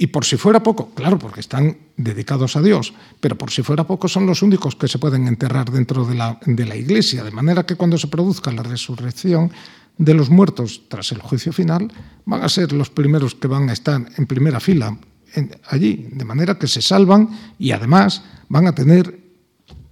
[0.00, 3.84] Y por si fuera poco, claro, porque están dedicados a Dios, pero por si fuera
[3.84, 7.32] poco son los únicos que se pueden enterrar dentro de la, de la Iglesia, de
[7.32, 9.50] manera que cuando se produzca la resurrección
[9.98, 11.92] de los muertos tras el juicio final,
[12.24, 14.96] van a ser los primeros que van a estar en primera fila
[15.68, 19.18] allí, de manera que se salvan y además van a tener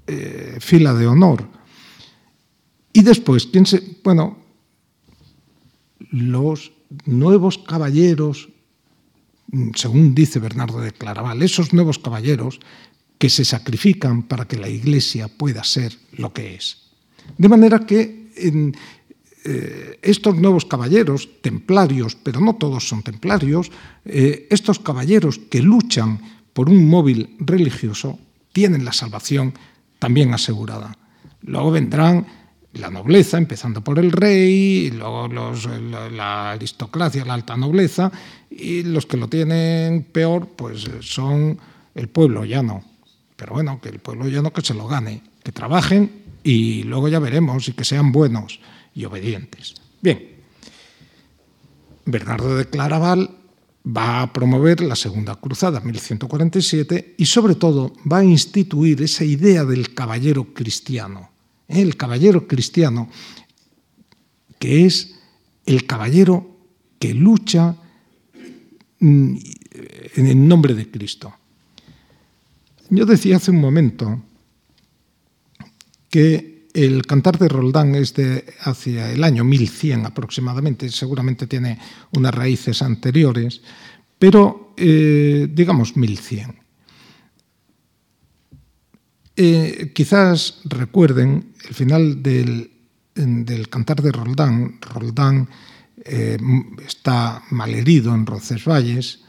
[0.06, 1.48] eh, fila de honor.
[2.92, 4.38] Y después, ¿quién se, bueno,
[6.10, 6.72] los
[7.04, 8.48] nuevos caballeros,
[9.74, 12.60] según dice Bernardo de Claraval, esos nuevos caballeros
[13.18, 16.90] que se sacrifican para que la Iglesia pueda ser lo que es.
[17.38, 18.76] De manera que en,
[19.44, 23.70] eh, estos nuevos caballeros, templarios, pero no todos son templarios,
[24.04, 26.20] eh, estos caballeros que luchan
[26.52, 28.18] por un móvil religioso,
[28.52, 29.54] tienen la salvación
[29.98, 30.96] también asegurada.
[31.42, 32.26] Luego vendrán
[32.72, 38.10] la nobleza, empezando por el rey, y luego la, aristocracia, la alta nobleza,
[38.50, 41.58] y los que lo tienen peor, pues son
[41.94, 42.84] el pueblo llano.
[43.36, 47.18] Pero bueno, que el pueblo llano que se lo gane, que trabajen y luego ya
[47.18, 48.60] veremos y que sean buenos
[48.94, 49.74] y obedientes.
[50.00, 50.36] Bien,
[52.04, 53.30] Bernardo de Claraval
[53.86, 59.64] va a promover la Segunda Cruzada, 1147, y sobre todo va a instituir esa idea
[59.64, 61.30] del caballero cristiano.
[61.68, 61.82] ¿eh?
[61.82, 63.08] El caballero cristiano,
[64.58, 65.14] que es
[65.66, 66.56] el caballero
[66.98, 67.76] que lucha
[69.00, 69.38] en
[70.16, 71.34] el nombre de Cristo.
[72.90, 74.22] Yo decía hace un momento
[76.08, 81.78] que el cantar de Roldán es de hacia el año 1100 aproximadamente, seguramente tiene
[82.12, 83.62] unas raíces anteriores,
[84.18, 86.54] pero eh, digamos 1100.
[89.38, 92.70] Eh, quizás recuerden el final del,
[93.14, 94.78] del, cantar de Roldán.
[94.80, 95.48] Roldán
[96.04, 96.38] eh,
[96.86, 99.20] está malherido en Roncesvalles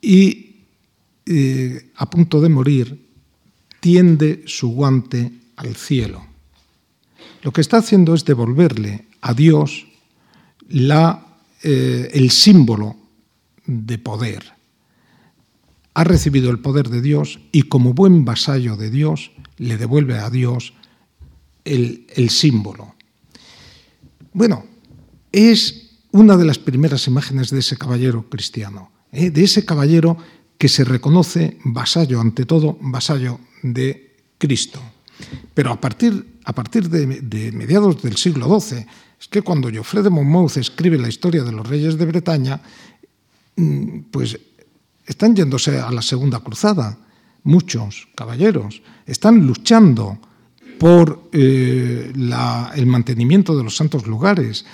[0.00, 0.44] y
[1.96, 3.06] a punto de morir
[3.80, 6.28] tiende su guante al cielo
[7.42, 9.86] lo que está haciendo es devolverle a Dios
[10.70, 12.96] eh, el símbolo
[13.66, 14.52] de poder.
[15.94, 20.30] Ha recibido el poder de Dios y como buen vasallo de Dios le devuelve a
[20.30, 20.74] Dios
[21.64, 22.94] el, símbolo.
[24.32, 24.64] Bueno,
[25.32, 29.30] es una de las primeras imágenes de ese caballero cristiano, ¿eh?
[29.30, 30.16] de ese caballero
[30.56, 34.80] que se reconoce vasallo, ante todo vasallo de Cristo.
[35.54, 38.86] Pero a partir a partir de, mediados del siglo XII.
[39.20, 42.58] Es que cuando Geoffrey de Monmouth escribe la historia de los reyes de Bretaña,
[43.56, 44.40] mm, pues
[45.04, 46.96] están yéndose a la Segunda Cruzada.
[47.42, 50.18] Muchos caballeros están luchando
[50.78, 54.64] por eh, el mantenimiento de los santos lugares.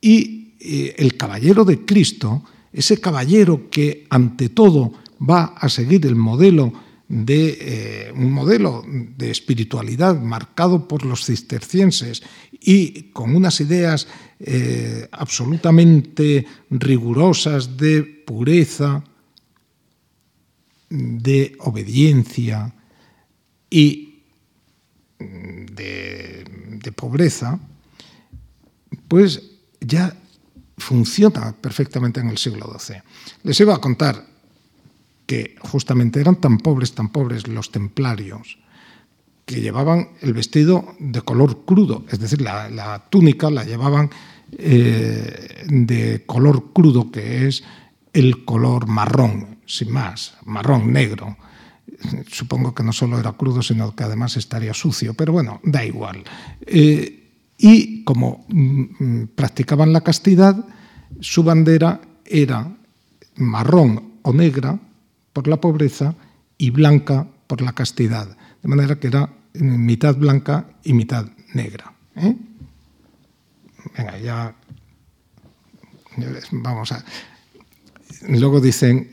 [0.00, 2.42] Y eh, el caballero de Cristo,
[2.72, 6.72] ese caballero que ante todo va a seguir el modelo
[7.08, 14.06] de eh, un modelo de espiritualidad marcado por los cistercienses y con unas ideas
[14.40, 19.04] eh, absolutamente rigurosas de pureza,
[20.90, 22.74] de obediencia
[23.70, 24.22] y
[25.18, 26.44] de,
[26.82, 27.58] de pobreza,
[29.08, 29.42] pues
[29.80, 30.14] ya
[30.88, 33.02] funciona perfectamente en el siglo XII.
[33.42, 34.24] Les iba a contar
[35.26, 38.58] que justamente eran tan pobres, tan pobres los templarios,
[39.44, 44.08] que llevaban el vestido de color crudo, es decir, la, túnica la llevaban
[44.56, 47.62] eh, de color crudo, que es
[48.14, 51.36] el color marrón, sin más, marrón negro.
[52.32, 56.24] Supongo que no solo era crudo, sino que además estaría sucio, pero bueno, da igual.
[56.64, 57.18] Eh,
[57.58, 60.64] y como mm, mm, practicaban la castidad,
[61.20, 62.70] su bandera era
[63.36, 64.78] marrón o negra
[65.32, 66.14] por la pobreza
[66.56, 68.36] y blanca por la castidad.
[68.62, 71.92] De manera que era mitad blanca y mitad negra.
[72.16, 72.36] ¿eh?
[73.96, 74.54] Venga, ya
[76.52, 77.04] vamos a...
[78.28, 79.10] Luego dicen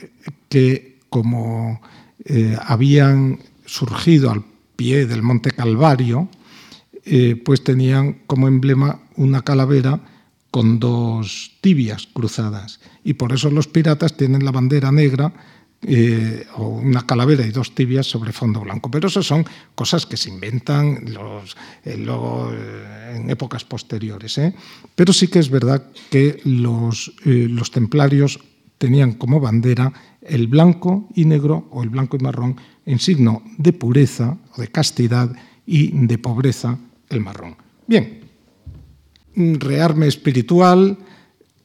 [0.49, 1.81] que como
[2.25, 4.43] eh, habían surgido al
[4.75, 6.29] pie del Monte Calvario,
[7.05, 9.99] eh, pues tenían como emblema una calavera
[10.55, 12.79] con dos tibias cruzadas.
[13.03, 15.33] Y por eso los piratas tienen la bandera negra
[15.81, 18.89] eh, o una calavera y dos tibias sobre fondo blanco.
[18.89, 19.43] Pero eso son
[19.75, 21.09] cosas que se inventan
[21.83, 24.39] eh, luego en épocas posteriores.
[24.95, 28.39] Pero sí que es verdad que los, los templarios
[28.77, 29.91] tenían como bandera
[30.21, 34.69] el blanco y negro o el blanco y marrón en signo de pureza o de
[34.69, 35.35] castidad
[35.65, 36.77] y de pobreza
[37.09, 37.57] el marrón.
[37.87, 38.24] Bien,
[39.35, 40.97] rearme espiritual,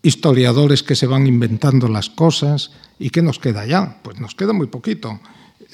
[0.02, 2.72] historiadores que se van inventando las cosas.
[2.98, 4.00] ¿Y qué nos queda ya?
[4.02, 5.20] Pues nos queda muy poquito.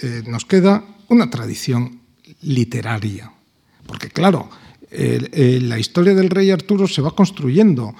[0.03, 2.01] Eh, nos queda una tradición
[2.42, 3.32] literaria.
[3.86, 4.51] Porque claro,
[4.90, 7.94] la historia del rey Arturo se va construyendo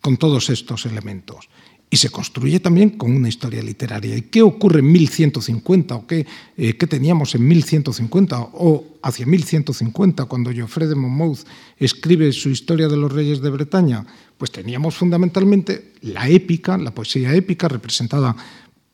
[0.00, 1.48] con todos estos elementos
[1.90, 4.16] y se construye también con una historia literaria.
[4.16, 6.26] ¿Y qué ocurre en 1150 o qué,
[6.56, 11.40] eh, qué teníamos en 1150 o hacia 1150 cuando Geoffrey de Monmouth
[11.78, 14.04] escribe su historia de los reyes de Bretaña?
[14.36, 18.34] Pues teníamos fundamentalmente la épica, la poesía épica representada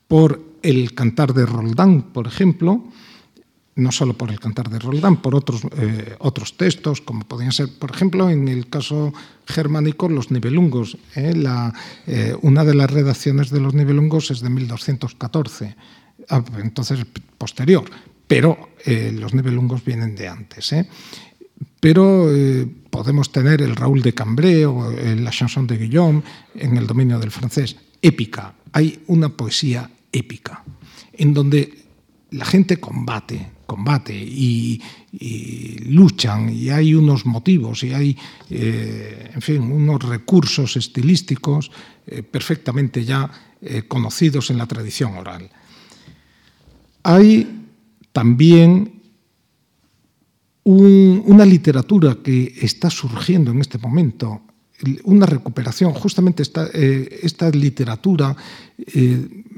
[0.07, 2.85] por el cantar de Roldán, por ejemplo,
[3.77, 7.69] no solo por el cantar de Roldán, por otros, eh, otros textos, como podían ser,
[7.79, 9.13] por ejemplo, en el caso
[9.47, 10.99] germánico, los nivelungos.
[11.15, 11.33] ¿eh?
[12.07, 15.77] Eh, una de las redacciones de los nivelungos es de 1214,
[16.29, 17.07] ah, entonces
[17.39, 17.85] posterior,
[18.27, 20.73] pero los nivelungos vienen de antes.
[21.81, 22.29] Pero
[22.91, 26.23] podemos tener el Raúl de Cambrai o la chanson de Guillaume
[26.55, 28.55] en el dominio del francés, épica.
[28.73, 30.63] Hay una poesía épica,
[31.13, 31.81] en donde
[32.31, 34.83] la gente combate, combate y,
[35.87, 38.17] luchan y hay unos motivos y hay,
[38.49, 41.71] eh, en fin, unos recursos estilísticos
[42.07, 43.31] eh, perfectamente ya
[43.63, 45.49] eh, conocidos en la tradición oral.
[47.05, 47.47] Hay
[48.13, 49.03] también
[50.65, 54.43] una literatura que está surgiendo en este momento
[55.05, 58.37] una recuperación, justamente esta, esta literatura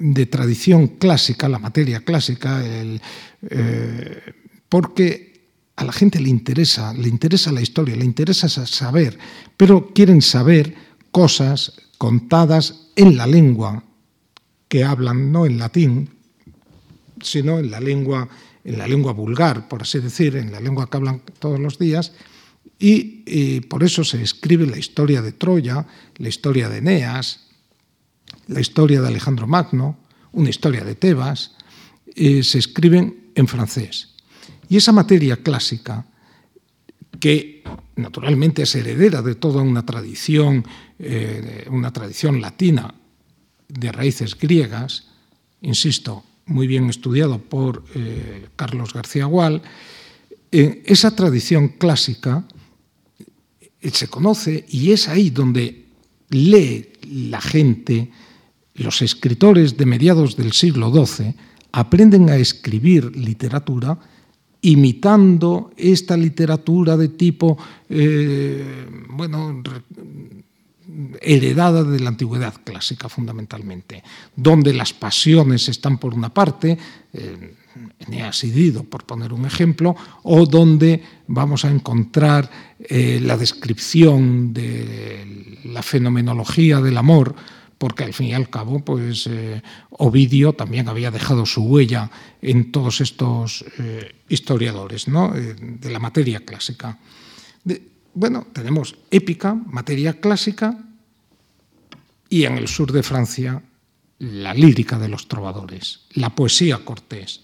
[0.03, 3.00] de tradición clásica, la materia clásica, el,
[3.48, 4.20] eh,
[4.68, 5.46] porque
[5.76, 9.16] a la gente le interesa, le interesa la historia, le interesa saber,
[9.57, 10.74] pero quieren saber
[11.12, 13.84] cosas contadas en la lengua
[14.66, 16.11] que hablan, no en latín,
[17.20, 18.28] sino en la lengua,
[18.64, 22.12] en la lengua vulgar, por así decir, en la lengua que hablan todos los días,
[22.76, 25.86] y por eso se escribe la historia de Troya,
[26.16, 27.51] la historia de Eneas,
[28.49, 29.99] la historia de Alejandro Magno,
[30.32, 31.53] una historia de Tebas,
[32.14, 34.14] eh, se escriben en francés.
[34.68, 36.07] Y esa materia clásica,
[37.20, 37.62] que
[37.97, 40.64] naturalmente es heredera de toda una tradición,
[40.99, 42.95] eh, una tradición latina
[43.68, 45.09] de raíces griegas,
[45.61, 49.62] insisto, muy bien estudiado por eh, Carlos García Gual,
[50.51, 52.45] esa tradición clásica
[53.80, 55.86] se conoce y es ahí donde
[56.28, 58.11] lee la gente,
[58.75, 61.35] los escritores de mediados del siglo XII,
[61.73, 63.99] aprenden a escribir literatura
[64.62, 67.59] imitando esta literatura de tipo,
[67.89, 69.62] eh, bueno,
[71.20, 74.03] heredada de la antigüedad clásica fundamentalmente,
[74.37, 76.79] donde las pasiones están por una parte,
[77.12, 77.57] eh,
[77.99, 78.45] Eneas
[78.91, 86.81] por poner un ejemplo, o donde vamos a encontrar eh, la descripción de la fenomenología
[86.81, 87.35] del amor,
[87.83, 89.61] porque al fin y al cabo, pues eh,
[89.91, 95.33] Ovidio también había dejado su huella en todos estos eh, historiadores ¿no?
[95.33, 97.01] de la materia clásica.
[98.14, 100.78] bueno, tenemos épica, materia clásica,
[102.28, 103.61] y en el sur de Francia
[104.20, 107.41] la lírica de los trovadores, la poesía cortés.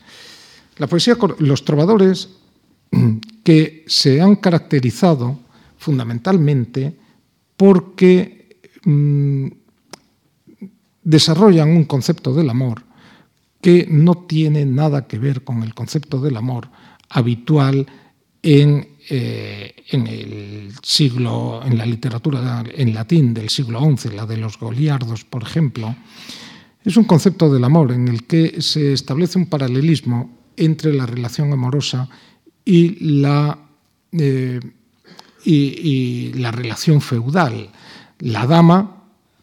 [0.76, 2.28] La poesía, los trovadores
[3.42, 5.40] que se han caracterizado
[5.78, 6.96] fundamentalmente
[7.56, 9.57] porque mm,
[11.08, 12.82] desarrollan un concepto del amor
[13.62, 16.68] que no tiene nada que ver con el concepto del amor
[17.08, 17.86] habitual
[18.42, 24.36] en, eh, en el siglo, en la literatura en latín del siglo XI, la de
[24.36, 25.96] los goliardos, por ejemplo,
[26.84, 31.50] es un concepto del amor en el que se establece un paralelismo entre la relación
[31.54, 32.06] amorosa
[32.66, 33.58] y la,
[34.12, 34.60] eh,
[35.42, 37.70] y, y la relación feudal.
[38.18, 38.97] La dama,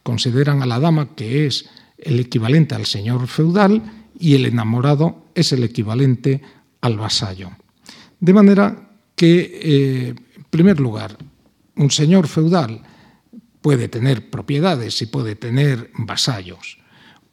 [0.05, 1.65] consideran a la dama que es
[1.97, 3.81] el equivalente al señor feudal
[4.19, 6.43] y el enamorado es el equivalente
[6.81, 7.49] al vasallo.
[8.19, 11.17] De manera que, eh, en primer lugar,
[11.75, 12.83] un señor feudal
[13.61, 16.77] puede tener propiedades y puede tener vasallos.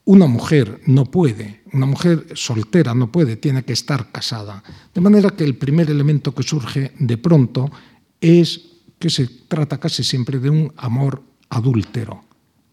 [0.05, 4.65] Una mujer no puede, una mujer soltera no puede, tiene que estar casada.
[4.95, 7.71] De manera que el primer elemento que surge de pronto
[8.19, 8.63] es
[8.99, 12.32] que se trata casi siempre de un amor adúltero.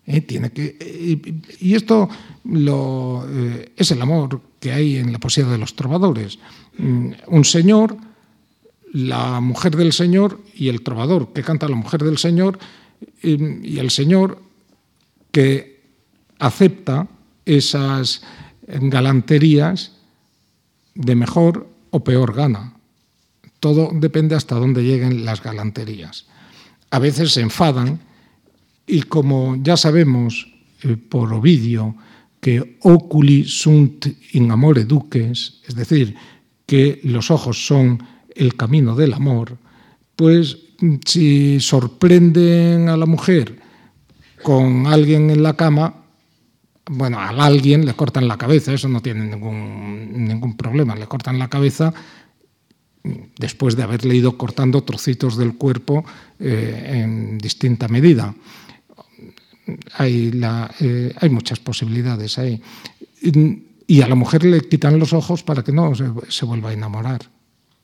[0.09, 0.21] ¿Eh?
[0.21, 2.09] Tiene que, eh, y esto
[2.45, 6.39] eh, es el amor que hay en la poesía de los trovadores.
[6.77, 7.95] Mm, un señor,
[8.91, 12.57] la mujer del señor y el trovador que canta la mujer del señor
[13.21, 14.41] y el señor
[15.31, 15.83] que
[16.39, 17.07] acepta
[17.45, 18.23] esas
[18.67, 19.93] galanterías
[20.95, 22.73] de mejor o peor gana.
[23.59, 26.25] Todo depende hasta dónde lleguen las galanterías.
[26.89, 27.99] A veces se enfadan
[28.89, 30.51] y como ya sabemos
[30.83, 31.95] eh, por Ovidio
[32.41, 36.15] que oculi sunt in amore duques, es decir,
[36.65, 38.01] que los ojos son
[38.33, 39.57] el camino del amor,
[40.15, 40.57] pues
[41.05, 43.59] si sorprenden a la mujer
[44.41, 45.95] con alguien en la cama,
[46.89, 51.37] bueno, al alguien le cortan la cabeza, eso no tiene ningún, ningún problema, le cortan
[51.37, 51.93] la cabeza
[53.37, 56.05] después de haberle ido cortando trocitos del cuerpo
[56.39, 58.33] eh, en distinta medida
[59.95, 62.61] hay, la, eh, hay muchas posibilidades ahí.
[63.87, 67.21] Y, a la mujer le quitan los ojos para que no se, vuelva a enamorar.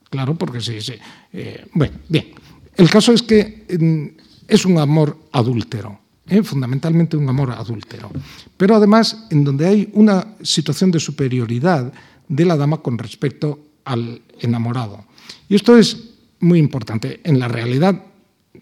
[0.10, 0.94] Claro, porque sí, sí.
[1.34, 2.32] Eh, bueno, bien.
[2.76, 6.44] El caso es que mm, es un amor adúltero, ¿eh?
[6.44, 8.12] fundamentalmente un amor adúltero.
[8.56, 11.92] Pero además, en donde hay una situación de superioridad
[12.28, 15.06] de la dama con respecto al enamorado.
[15.50, 15.98] Y esto es
[16.40, 17.20] muy importante.
[17.24, 18.04] En la realidad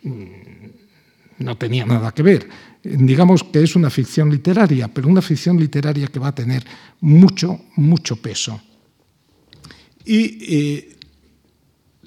[0.01, 0.23] mm,
[1.39, 2.47] no tenía nada que ver
[2.83, 6.65] digamos que es una ficción literaria, pero una ficción literaria que va a tener
[6.99, 8.61] mucho, mucho peso.
[10.05, 10.97] Y eh,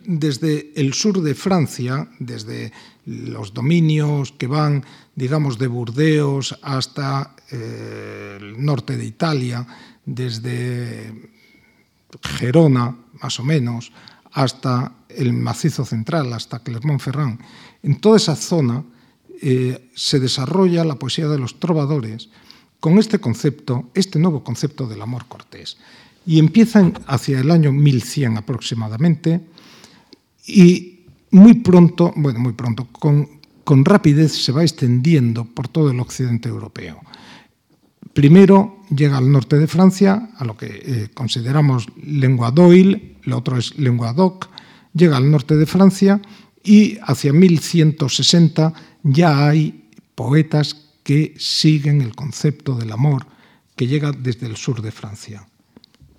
[0.04, 2.72] desde el sur de Francia, desde
[3.06, 9.66] los dominios que van, digamos, de Burdeos hasta eh, el norte de Italia,
[10.04, 11.30] desde
[12.22, 13.92] Gerona, más o menos,
[14.32, 17.40] hasta el macizo central, hasta Clermont-Ferrand,
[17.82, 18.84] en toda esa zona,
[19.42, 22.28] eh, se desarrolla la poesía de los trovadores
[22.80, 25.76] con este concepto, este nuevo concepto del amor cortés.
[26.24, 29.40] Y empiezan hacia el año 1100 aproximadamente
[30.46, 36.48] y muy pronto, bueno, muy pronto, con, rapidez se va extendiendo por todo el occidente
[36.48, 37.00] europeo.
[38.12, 43.58] Primero llega al norte de Francia, a lo que eh, consideramos lengua d'oil, lo otro
[43.58, 44.48] es lengua d'oc,
[44.94, 46.20] llega al norte de Francia
[46.64, 48.72] y hacia 1160
[49.06, 53.26] ya hay poetas que siguen el concepto del amor
[53.76, 55.48] que llega desde el sur de Francia.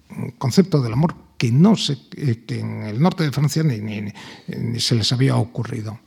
[0.10, 4.14] Un concepto del amor que, no se, eh, que en el norte de Francia ni,
[4.80, 6.00] se les había ocurrido.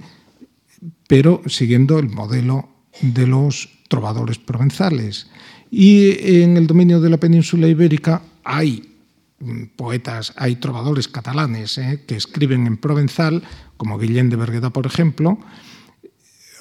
[1.07, 2.69] pero siguiendo el modelo
[3.01, 5.29] de los trovadores provenzales.
[5.71, 8.97] Y en el dominio de la península ibérica hay
[9.41, 13.43] mm, poetas, hay trovadores catalanes eh, que escriben en provenzal,
[13.77, 15.39] como Guillén de Bergueda, por ejemplo,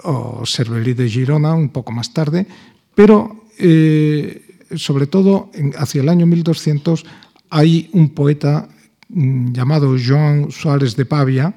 [0.03, 2.47] o Cerverí de Girona, un poco más tarde,
[2.93, 7.05] pero eh, sobre todo hacia el año 1200
[7.49, 8.69] hay un poeta
[9.09, 11.53] mm, llamado Joan Suárez de Pavia,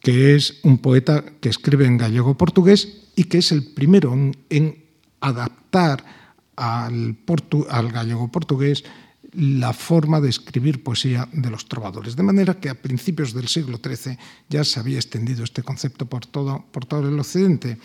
[0.00, 4.14] que es un poeta que escribe en gallego-portugués y que es el primero
[4.48, 4.84] en,
[5.20, 6.04] adaptar
[6.56, 7.16] al,
[7.68, 8.84] al gallego-portugués
[9.32, 12.16] la forma de escribir poesía de los trovadores.
[12.16, 16.26] De manera que a principios del siglo XIII ya se había extendido este concepto por
[16.26, 17.78] todo, por todo el occidente.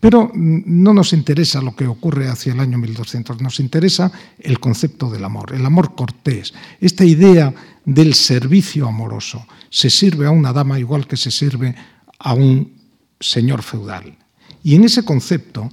[0.00, 5.10] Pero no nos interesa lo que ocurre hacia el año 1200, nos interesa el concepto
[5.10, 7.52] del amor, el amor cortés, esta idea
[7.88, 9.46] del servicio amoroso.
[9.70, 11.74] Se sirve a una dama igual que se sirve
[12.18, 12.76] a un
[13.18, 14.16] señor feudal.
[14.62, 15.70] Y en ese concepto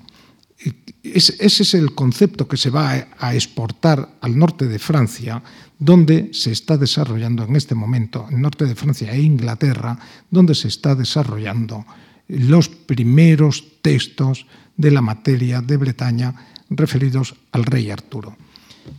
[1.03, 5.43] ese es el concepto que se va a exportar al norte de Francia,
[5.77, 9.99] donde se está desarrollando en este momento, el norte de Francia e Inglaterra,
[10.31, 11.85] donde se está desarrollando
[12.27, 14.47] los primeros textos
[14.77, 16.33] de la materia de Bretaña
[16.69, 18.35] referidos al rey Arturo.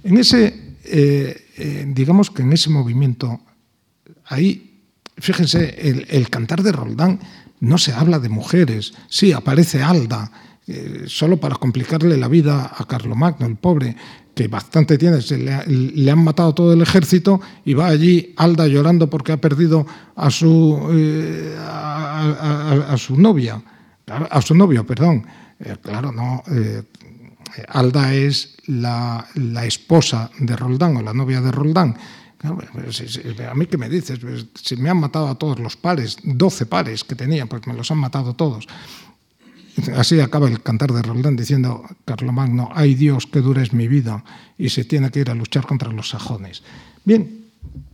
[0.05, 3.41] En ese, eh, eh, digamos que en ese movimiento,
[4.25, 4.83] ahí,
[5.17, 5.77] fíjense,
[6.09, 7.21] el, cantar de Roldán
[7.61, 10.31] no se habla de mujeres, sí, aparece Alda,
[10.67, 13.97] eh, solo para complicarle la vida a Carlomagno, el pobre,
[14.35, 19.33] que bastante tiene, le, han matado todo el ejército y va allí Alda llorando porque
[19.33, 23.63] ha perdido a su, eh, a, su novia,
[24.07, 25.27] a su novio, perdón.
[25.81, 26.43] Claro, no.
[27.69, 29.27] Alda es la,
[29.65, 31.97] esposa de Roldán o la novia de Roldán.
[32.43, 36.67] A mí qué me dices, pues, si me han matado a todos los pares, 12
[36.67, 38.67] pares que tenía, pues me los han matado todos.
[39.95, 44.25] Así acaba el cantar de Roldán diciendo, Carlomagno, ay Dios, qué dura es mi vida,
[44.57, 46.63] y se tiene que ir a luchar contra los sajones.
[47.05, 47.47] Bien,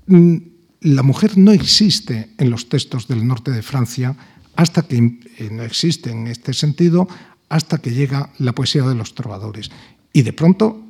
[0.07, 0.37] mm,
[0.83, 4.17] la mujer no existe en los textos del norte de Francia
[4.57, 7.09] hasta que eh, no existe en este sentido
[7.53, 9.71] hasta que llega la poesía de los trovadores.
[10.11, 10.81] Y de pronto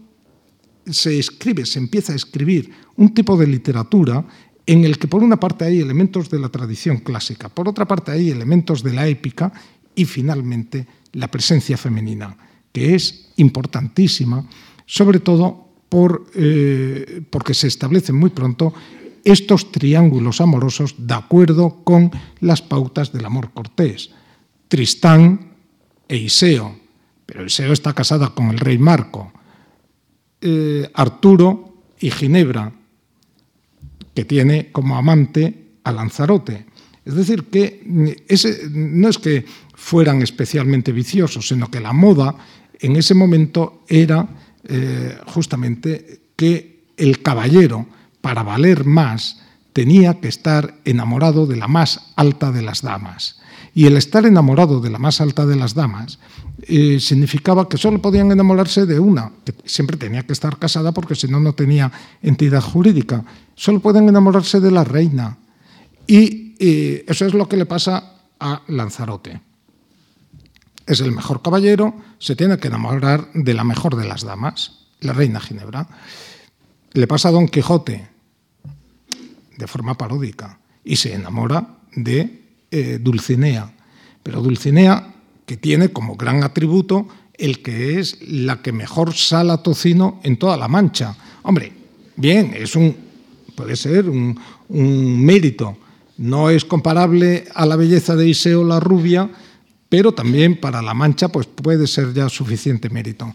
[0.86, 4.24] se escribe, se empieza a escribir un tipo de literatura
[4.64, 8.12] en el que por una parte hay elementos de la tradición clásica, por otra parte
[8.12, 9.52] hay elementos de la épica
[9.96, 12.36] y finalmente la presencia femenina,
[12.70, 14.48] que es importantísima,
[14.86, 18.72] sobre todo por, eh, porque se establecen muy pronto
[19.24, 24.10] estos triángulos amorosos de acuerdo con las pautas del amor cortés.
[24.68, 25.51] Tristán
[26.08, 26.76] e Iseo,
[27.26, 29.32] pero Iseo está casada con el rey Marco.
[30.40, 32.72] Eh, Arturo y Ginebra,
[34.14, 36.66] que tiene como amante a Lanzarote.
[37.04, 39.44] Es decir, que ese, no es que
[39.74, 42.36] fueran especialmente viciosos, sino que la moda
[42.78, 44.28] en ese momento era
[44.64, 47.86] eh, justamente que el caballero,
[48.20, 49.40] para valer más,
[49.72, 53.40] tenía que estar enamorado de la más alta de las damas.
[53.74, 56.18] Y el estar enamorado de la más alta de las damas
[56.62, 61.14] eh, significaba que solo podían enamorarse de una, que siempre tenía que estar casada porque
[61.14, 61.90] si no, no tenía
[62.22, 63.24] entidad jurídica.
[63.54, 65.38] Solo pueden enamorarse de la reina.
[66.06, 69.40] Y eh, eso es lo que le pasa a Lanzarote
[70.86, 75.12] es el mejor caballero, se tiene que enamorar de la mejor de las damas, la
[75.12, 75.88] reina Ginebra.
[76.92, 78.08] Le pasa a Don Quijote
[79.56, 82.41] de forma paródica y se enamora de
[82.72, 83.72] eh, Dulcinea.
[84.24, 85.14] Pero Dulcinea,
[85.46, 90.56] que tiene como gran atributo el que es la que mejor sala tocino en toda
[90.56, 91.16] la mancha.
[91.42, 91.72] Hombre,
[92.16, 92.96] bien, es un,
[93.54, 95.76] puede ser un, un mérito.
[96.18, 99.30] No es comparable a la belleza de Iseo la rubia,
[99.92, 103.34] pero también para La Mancha pues puede ser ya suficiente mérito.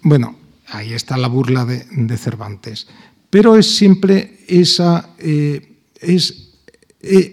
[0.00, 0.36] Bueno,
[0.68, 2.86] ahí está la burla de, Cervantes,
[3.28, 6.45] pero es siempre esa, eh, es,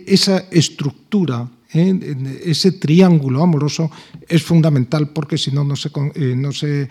[0.08, 3.90] esa estructura, eh, ese triángulo amoroso
[4.28, 5.90] es fundamental porque si no, no se,
[6.36, 6.90] no, se,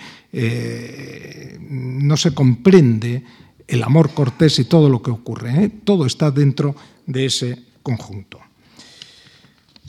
[1.68, 3.22] no se comprende
[3.68, 5.70] el amor cortés y todo lo que ocurre.
[5.84, 6.74] Todo está dentro
[7.06, 8.38] de ese conjunto.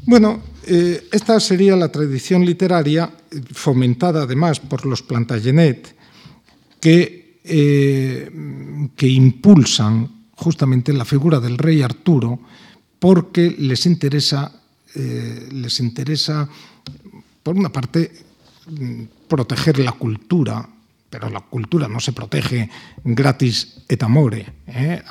[0.06, 3.10] Bueno, eh, esta sería la tradición literaria
[3.54, 5.96] fomentada además por los Plantagenet
[6.80, 8.30] que, eh,
[8.96, 12.40] que impulsan justamente la figura del rey Arturo
[13.04, 14.50] porque les interesa,
[14.96, 16.48] eh, les interesa
[17.44, 18.10] por una parte,
[19.28, 20.66] proteger la cultura,
[21.10, 22.70] pero la cultura no se protege
[23.04, 24.46] gratis et amore.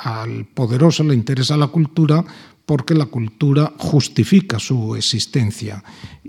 [0.05, 2.25] Al poderoso le interesa la cultura
[2.65, 5.85] porque la cultura justifica su existencia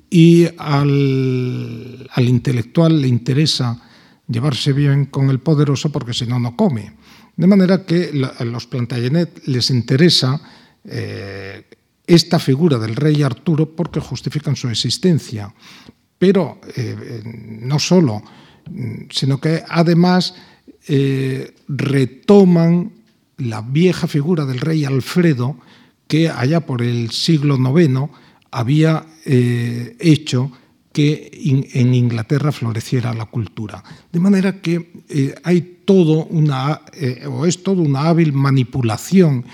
[0.10, 3.80] y al, intelectual le interesa
[4.28, 6.92] llevarse bien con el poderoso porque si no, no come.
[7.38, 10.42] De manera que a los Plantagenet les interesa
[10.86, 11.64] eh,
[12.06, 15.54] esta figura del rey Arturo porque justifican su existencia.
[16.18, 18.22] Pero eh, no solo,
[19.10, 20.36] sino que además
[20.88, 22.92] eh, retoman
[23.38, 25.58] la vieja figura del rey Alfredo,
[26.08, 28.12] que allá por el siglo IX
[28.52, 30.52] había hecho
[30.92, 31.32] que
[31.74, 33.84] en Inglaterra floreciera la cultura.
[34.12, 36.82] De manera que hay todo una,
[37.28, 39.46] o es toda una hábil manipulación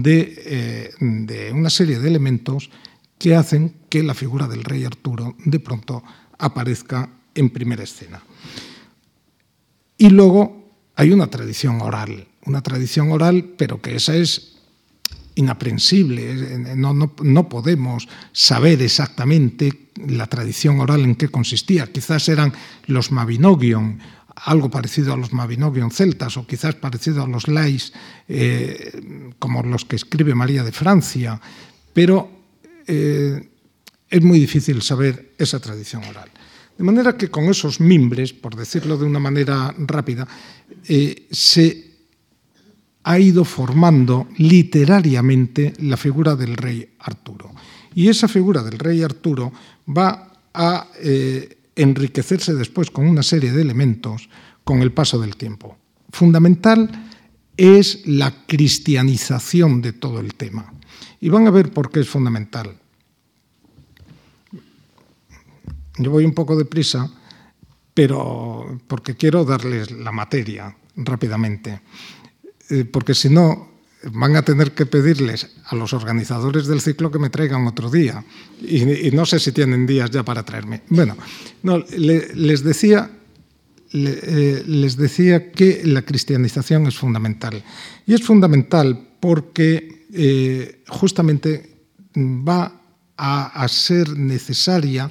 [0.00, 2.70] de, de, una serie de elementos
[3.18, 6.02] que hacen que la figura del rey Arturo de pronto
[6.38, 8.22] aparezca en primera escena.
[9.96, 10.62] Y luego
[10.96, 14.52] hay una tradición oral, una tradición oral, pero que esa es
[15.34, 21.90] inaprensible, no, no, no, podemos saber exactamente la tradición oral en qué consistía.
[21.90, 22.52] Quizás eran
[22.86, 23.98] los Mabinogion,
[24.44, 27.92] algo parecido a los Mabinogion celtas, o quizás parecido a los Lais,
[28.28, 31.40] eh, como los que escribe María de Francia,
[31.92, 32.30] pero
[32.86, 33.48] eh,
[34.08, 36.30] es muy difícil saber esa tradición oral.
[36.76, 40.26] De manera que con esos mimbres, por decirlo de una manera rápida,
[40.88, 41.92] eh, se
[43.04, 47.50] ha ido formando literariamente la figura del rey Arturo.
[47.94, 49.52] Y esa figura del rey Arturo
[49.86, 50.88] va a
[51.76, 54.28] enriquecerse después con una serie de elementos
[54.64, 55.76] con el paso del tiempo.
[56.10, 56.90] Fundamental
[57.56, 60.72] es la cristianización de todo el tema.
[61.20, 62.76] Y van a ver por qué es fundamental.
[65.98, 67.10] Yo voy un poco deprisa,
[67.94, 71.82] pero porque quiero darles la materia rápidamente.
[72.70, 73.71] Eh, porque si no,
[74.10, 78.24] van a tener que pedirles a los organizadores del ciclo que me traigan otro día.
[78.60, 80.82] Y, no sé si tienen días ya para traerme.
[80.88, 81.16] Bueno,
[81.62, 83.10] no, les, decía,
[83.92, 87.62] eh, les decía que la cristianización es fundamental.
[88.06, 91.76] Y es fundamental porque eh, justamente
[92.16, 92.80] va
[93.16, 95.08] a, ser necesaria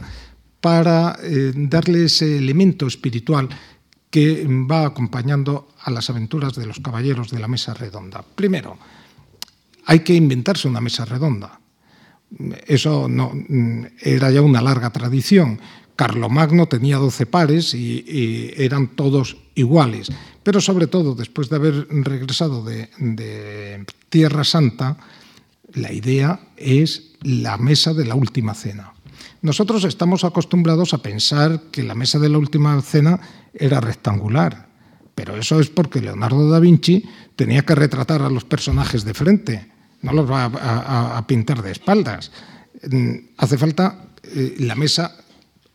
[0.59, 1.17] para
[1.55, 3.49] darle ese elemento espiritual
[4.11, 8.23] que va acompañando a las aventuras de los caballeros de la mesa redonda.
[8.35, 8.77] Primero,
[9.85, 11.59] hay que inventarse una mesa redonda.
[12.67, 13.31] Eso no,
[13.99, 15.59] era ya una larga tradición.
[15.95, 20.11] Carlomagno tenía 12 pares y, eran todos iguales.
[20.43, 24.97] Pero sobre todo, después de haber regresado de Tierra Santa,
[25.73, 28.93] la idea es la mesa de la última cena.
[29.41, 33.19] Nosotros estamos acostumbrados a pensar que la mesa de la última cena
[33.53, 34.69] era rectangular,
[35.15, 37.03] pero eso es porque Leonardo da Vinci
[37.35, 39.71] tenía que retratar a los personajes de frente,
[40.03, 42.31] no los va a, pintar de espaldas.
[42.89, 45.17] Mm, hace falta, eh, la mesa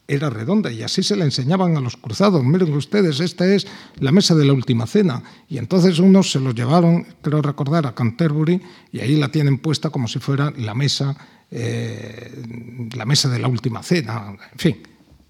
[0.09, 2.45] era redonda y así se la enseñaban a los cruzados.
[2.45, 3.67] Miren ustedes, esta es
[3.99, 5.23] la mesa de la última cena.
[5.49, 8.63] Y entonces unos se los llevaron, creo recordar, a Canterbury
[8.93, 11.17] y ahí la tienen puesta como si fuera la mesa
[11.51, 12.43] eh,
[12.95, 14.83] la mesa de la última cena, en fin,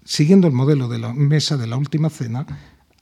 [0.03, 2.45] siguiendo el modelo de la mesa de la última cena,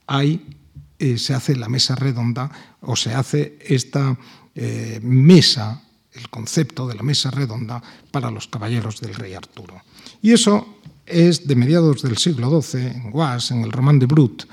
[0.07, 0.57] hay,
[0.99, 2.51] eh, se hace la mesa redonda
[2.82, 4.18] o se hace esta
[4.53, 5.82] eh, mesa,
[6.13, 9.82] el concepto de la mesa redonda para los caballeros del rey Arturo.
[10.22, 14.43] Y eso es de mediados del siglo XII, en Guas, en el Román de Brut,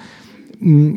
[0.61, 0.95] mm,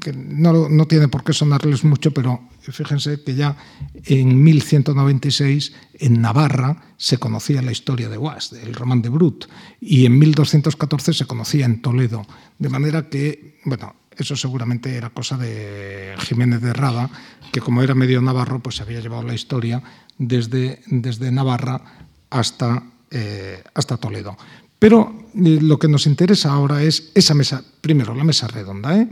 [0.00, 2.40] que no, no tiene por qué sonarles mucho, pero
[2.72, 3.56] fíjense que ya
[4.04, 9.46] en 1196 en Navarra se conocía la historia de Guas, del Román de Brut,
[9.80, 12.26] y en 1214 se conocía en Toledo.
[12.58, 17.10] De manera que, bueno, eso seguramente era cosa de Jiménez de Rada,
[17.52, 19.82] que como era medio navarro, pues había llevado la historia
[20.18, 24.36] desde, desde Navarra hasta, eh, hasta Toledo.
[24.78, 29.08] Pero eh, lo que nos interesa ahora es esa mesa, primero la mesa redonda, ¿eh?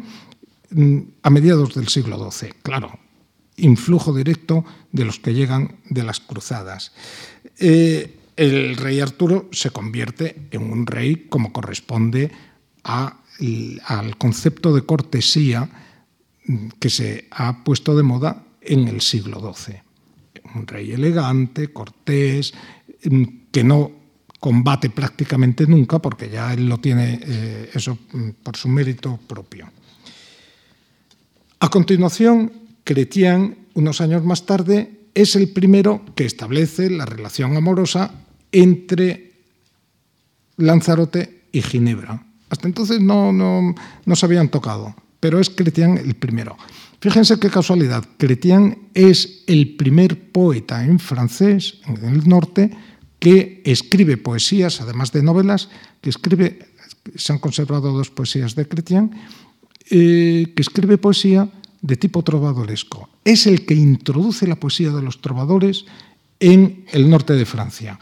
[0.71, 2.55] mm, a mediados del siglo XII.
[2.63, 2.99] Claro,
[3.57, 6.93] influjo directo de los que llegan de las cruzadas.
[7.59, 12.33] Eh, el rey Arturo se convierte en un rey como corresponde
[12.83, 15.69] al concepto de cortesía
[16.79, 19.77] que se ha puesto de moda en el siglo XII.
[20.55, 22.53] Un rey elegante, cortés,
[23.51, 23.93] que no
[24.41, 27.97] combate prácticamente nunca porque ya él lo tiene eh, eso
[28.43, 29.71] por su mérito propio.
[31.61, 32.53] A continuación,
[32.85, 38.13] Chrétien, unos años más tarde, es el primero que establece la relación amorosa
[38.53, 39.33] entre
[40.57, 42.27] Lanzarote y Ginebra.
[42.51, 43.75] Hasta entonces no, no,
[44.05, 46.57] no se habían tocado, pero es Chrétien el primero.
[47.01, 48.05] Fíjense qué casualidad.
[48.19, 52.71] Chrétien es el primer poeta en francés, en el norte,
[53.19, 55.69] que escribe poesías, además de novelas,
[56.01, 56.59] que escribe,
[57.15, 59.11] se han conservado dos poesías de Chrétien,
[59.91, 61.49] eh, que escribe poesía
[61.85, 63.11] de tipo trovadoresco.
[63.25, 65.85] Es el que introduce la poesía de los trovadores
[66.41, 67.99] en el norte de Francia.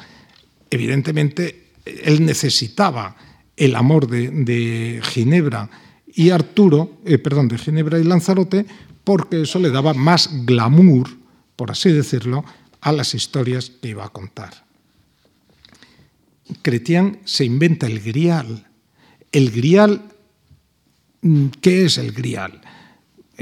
[0.70, 3.16] Evidentemente, él necesitaba
[3.56, 5.68] el amor de, Ginebra
[6.14, 8.66] y Arturo, eh, perdón, de Ginebra y Lanzarote,
[9.02, 11.08] porque eso le daba más glamour,
[11.56, 12.44] por así decirlo,
[12.80, 14.64] a las historias que iba a contar.
[16.62, 18.68] Chrétien se inventa el grial.
[19.32, 20.02] El grial,
[21.22, 22.61] mm, ¿qué es el grial?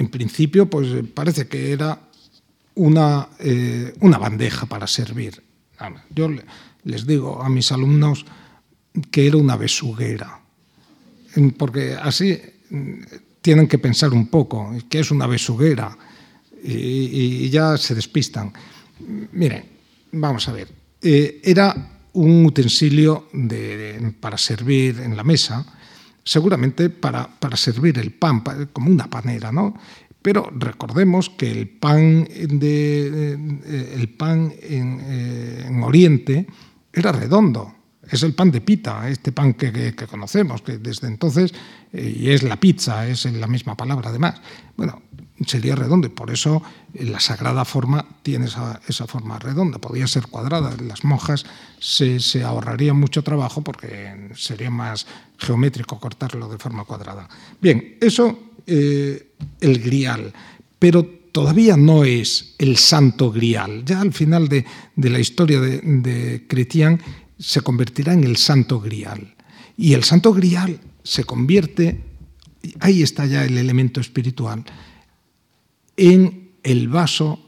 [0.00, 2.00] En principio, pues parece que era
[2.74, 5.42] una, eh, una bandeja para servir.
[6.08, 6.30] Yo
[6.84, 8.24] les digo a mis alumnos
[9.10, 10.40] que era una besuguera,
[11.58, 12.40] porque así
[12.70, 12.92] mm,
[13.42, 15.94] tienen que pensar un poco qué es una besuguera
[16.64, 18.54] y, ya se despistan.
[19.32, 19.64] Miren,
[20.12, 20.68] vamos a ver.
[21.02, 21.76] Eh, era
[22.14, 23.28] un utensilio
[24.18, 25.66] para servir en la mesa,
[26.24, 28.42] seguramente para, para servir el pan,
[28.72, 29.74] como una panera, ¿no?
[30.22, 33.32] Pero recordemos que el pan, de,
[33.94, 36.46] el pan en, eh, en Oriente
[36.92, 37.74] era redondo,
[38.10, 41.54] es el pan de pita, este pan que, conocemos, que desde entonces,
[41.92, 44.40] eh, y es la pizza, es la misma palabra además.
[44.76, 45.02] Bueno,
[45.46, 46.62] sería redondo y por eso
[46.94, 49.78] eh, la sagrada forma tiene esa, forma redonda.
[49.78, 50.74] Podría ser cuadrada.
[50.82, 51.44] Las monjas
[51.78, 55.06] se, ahorrarían mucho trabajo porque sería más
[55.38, 57.28] geométrico cortarlo de forma cuadrada.
[57.60, 60.32] Bien, eso, eh, el grial.
[60.78, 63.84] Pero todavía no es el santo grial.
[63.84, 64.64] Ya al final de,
[64.96, 69.34] la historia de, de se convertirá en el santo grial.
[69.76, 72.00] Y el santo grial se convierte,
[72.80, 74.64] ahí está ya el elemento espiritual,
[76.00, 77.38] en el vaso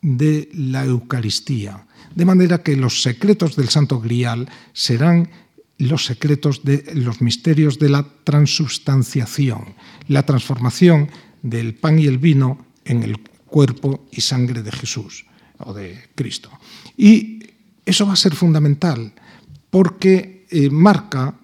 [0.00, 1.84] de la Eucaristía.
[2.14, 5.28] De manera que los secretos del santo grial serán
[5.78, 9.74] los secretos de los misterios de la transubstanciación,
[10.06, 11.10] la transformación
[11.42, 15.26] del pan y el vino en el cuerpo y sangre de Jesús
[15.58, 16.50] o de Cristo.
[16.96, 17.42] Y
[17.84, 19.12] eso va a ser fundamental
[19.70, 21.34] porque eh, marca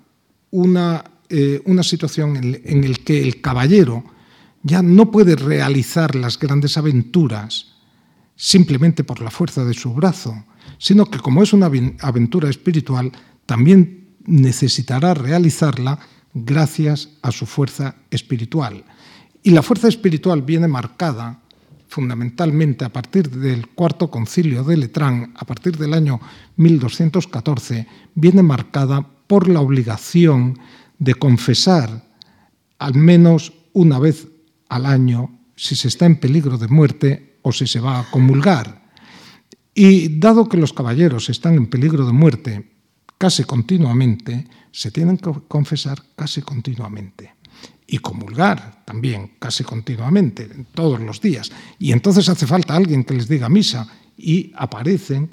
[0.53, 4.14] una, eh, una situación en, en la que el caballero
[4.65, 7.75] ya no puede realizar las grandes aventuras
[8.35, 10.45] simplemente por la fuerza de su brazo,
[10.79, 13.13] sino que como es una aventura espiritual,
[13.47, 16.01] también necesitará realizarla
[16.33, 18.85] gracias a su fuerza espiritual.
[19.43, 21.41] Y la fuerza espiritual viene marcada
[21.89, 26.19] fundamentalmente a partir del cuarto concilio de Letrán, a partir del año
[26.57, 30.59] 1214, viene marcada por la obligación
[30.99, 32.03] de confesar
[32.79, 34.27] al menos una vez
[34.69, 38.83] al año si se está en peligro de muerte o si se va a comulgar.
[39.75, 42.71] Y dado que los caballeros están en peligro de muerte
[43.19, 47.35] casi continuamente, se tienen que confesar casi continuamente
[47.87, 51.51] y comulgar también casi continuamente, todos los días.
[51.79, 55.31] Y entonces hace falta alguien que les diga misa y aparecen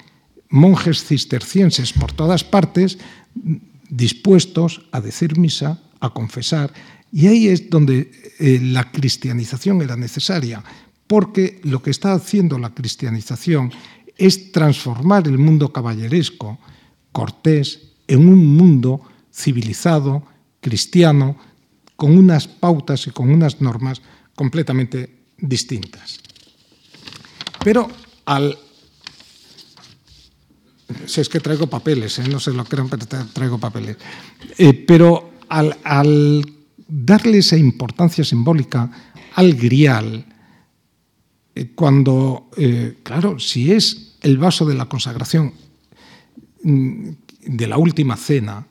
[0.48, 2.98] monjes cistercienses por todas partes
[3.88, 6.72] dispuestos a decir misa, a confesar.
[7.12, 10.64] Y ahí es donde eh, la cristianización era necesaria,
[11.06, 13.70] porque lo que está haciendo la cristianización
[14.16, 16.58] es transformar el mundo caballeresco,
[17.12, 19.02] cortés, en un mundo
[19.32, 20.26] civilizado,
[20.60, 21.36] cristiano,
[21.96, 24.00] con unas pautas y con unas normas
[24.34, 26.20] completamente distintas.
[27.62, 27.90] Pero
[28.24, 28.58] al...
[31.06, 32.24] Si es que traigo papeles, ¿eh?
[32.28, 33.96] no se lo crean, pero traigo papeles.
[34.58, 36.44] Eh, pero al, al,
[36.92, 38.90] darle esa importancia simbólica
[39.34, 40.26] al grial,
[41.54, 45.54] eh, cuando, eh, claro, si es el vaso de la consagración
[46.62, 47.08] mm,
[47.46, 48.66] de la última cena,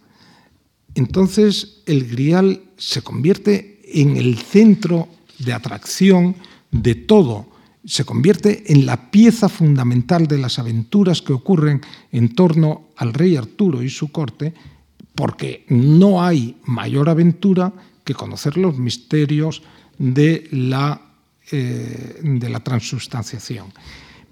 [0.93, 5.07] entonces el grial se convierte en el centro
[5.39, 6.35] de atracción
[6.69, 7.47] de todo,
[7.85, 13.35] se convierte en la pieza fundamental de las aventuras que ocurren en torno al rey
[13.35, 14.53] Arturo y su corte,
[15.15, 17.73] porque no hay mayor aventura
[18.13, 19.63] conocer los misterios
[19.97, 21.01] de la,
[21.51, 23.73] eh, de la transubstanciación.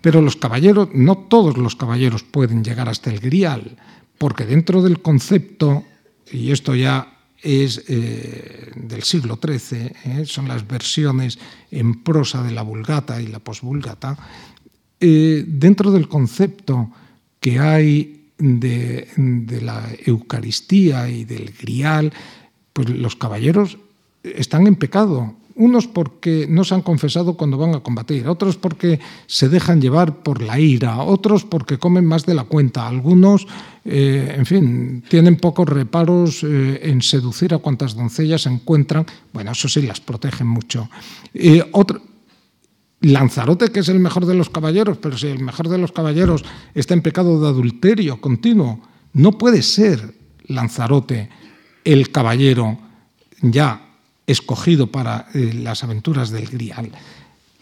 [0.01, 3.77] Pero los caballeros, no todos los caballeros pueden llegar hasta el grial,
[4.17, 5.83] porque dentro del concepto
[6.31, 11.39] y esto ya es eh, del siglo XIII, eh, son las versiones
[11.71, 14.17] en prosa de la Vulgata y la posvulgata,
[14.99, 16.91] eh, dentro del concepto
[17.39, 22.11] que hay de, de, la Eucaristía y del grial,
[22.73, 23.77] pues los caballeros
[24.23, 28.99] están en pecado, unos porque no se han confesado cuando van a combatir, otros porque
[29.27, 33.45] se dejan llevar por la ira, otros porque comen más de la cuenta, algunos,
[33.83, 39.67] eh, en fin, tienen pocos reparos eh, en seducir a cuantas doncellas encuentran, bueno, eso
[39.67, 40.89] sí, las protegen mucho.
[41.33, 42.01] Eh, otro,
[43.01, 46.43] Lanzarote, que es el mejor de los caballeros, pero si el mejor de los caballeros
[46.73, 48.79] está en pecado de adulterio continuo,
[49.11, 50.15] no puede ser
[50.47, 51.29] Lanzarote
[51.83, 52.77] el caballero
[53.41, 53.89] ya
[54.27, 56.91] escogido para eh, las aventuras del Grial,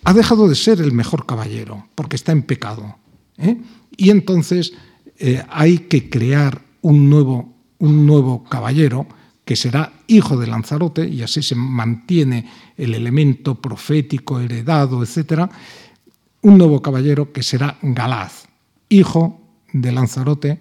[0.04, 2.98] ha dejado de ser el mejor caballero porque está en pecado.
[3.38, 3.58] ¿eh?
[3.96, 4.74] Y entonces
[5.18, 9.08] eh, hay que crear un nuevo, un nuevo caballero
[9.46, 15.50] que será hijo de Lanzarote, y así se mantiene el elemento profético heredado, etc.
[16.42, 18.48] Un nuevo caballero que será Galaz,
[18.90, 19.40] hijo
[19.72, 20.58] de Lanzarote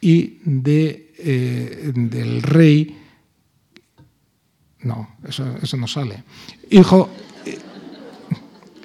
[0.00, 2.98] y de, del rey
[4.82, 6.22] no, eso, eso no sale.
[6.70, 7.08] Hijo,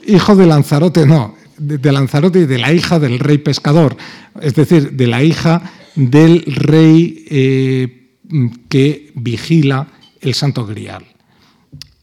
[0.05, 1.35] hijo de Lanzarote, no.
[1.57, 3.97] de Lanzarote y de la hija del rey pescador,
[4.41, 8.17] es decir, de la hija del rey eh,
[8.69, 9.88] que vigila
[10.21, 11.05] el Santo Grial.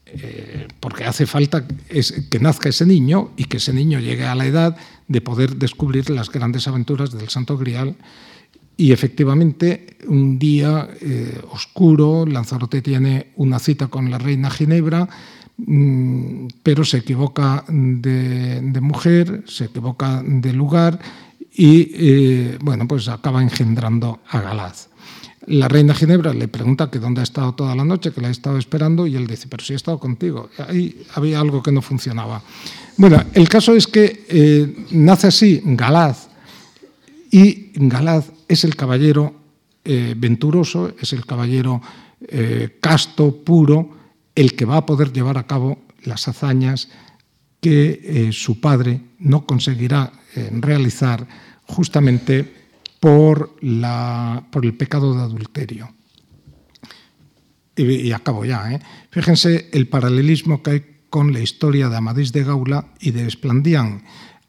[0.07, 4.45] Eh, porque hace falta que nazca ese niño y que ese niño llegue a la
[4.45, 4.77] edad
[5.07, 7.95] de poder descubrir las grandes aventuras del Santo Grial.
[8.77, 15.07] Y efectivamente, un día eh, oscuro, Lanzarote tiene una cita con la reina Ginebra,
[15.57, 20.99] mm, pero se equivoca de, mujer, se equivoca de lugar
[21.53, 24.89] y, eh, bueno, pues acaba engendrando a Galaz.
[25.47, 28.31] La reina Ginebra le pregunta que dónde ha estado toda la noche, que la ha
[28.31, 30.49] estado esperando, y él dice, pero si he estado contigo.
[30.67, 32.41] Ahí había algo que no funcionaba.
[32.97, 36.29] Bueno, el caso es que eh, nace así Galaz,
[37.31, 39.35] y Galaz es el caballero
[39.83, 41.81] eh, venturoso, es el caballero
[42.27, 43.89] eh, casto, puro,
[44.33, 46.89] el que va a poder llevar a cabo las hazañas
[47.61, 50.11] que su padre no conseguirá
[50.51, 51.25] realizar
[51.65, 52.65] justamente
[52.99, 55.93] por, el pecado de adulterio.
[57.75, 58.71] Y, acabo ya.
[58.71, 58.79] ¿eh?
[59.11, 64.03] Fíjense el paralelismo que hay con la historia de Amadís de Gaula y de Esplandián.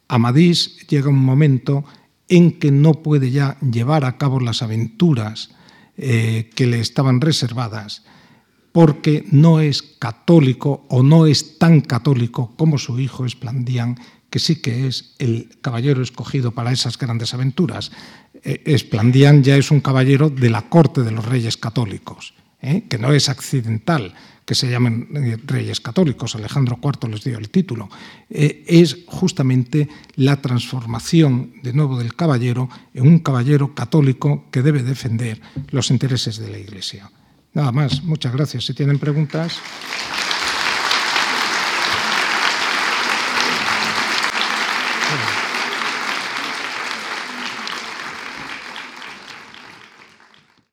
[0.07, 1.83] Amadís llega un momento
[2.29, 5.51] en que no puede ya llevar a cabo las aventuras
[5.97, 8.03] eh, que le estaban reservadas
[8.77, 13.97] porque no es católico o no es tan católico como su hijo Esplandián,
[14.29, 17.91] que sí que es el caballero escogido para esas grandes aventuras.
[18.43, 18.77] Eh,
[19.41, 22.83] ya es un caballero de la corte de los reyes católicos, ¿eh?
[22.87, 24.13] que no es accidental
[24.47, 27.89] que se llamen eh, reyes católicos, Alejandro IV les dio el título,
[28.29, 35.41] es justamente la transformación de nuevo del caballero en un caballero católico que debe defender
[35.71, 37.11] los intereses de la Iglesia.
[37.53, 38.65] Nada más, muchas gracias.
[38.65, 39.59] Si tienen preguntas.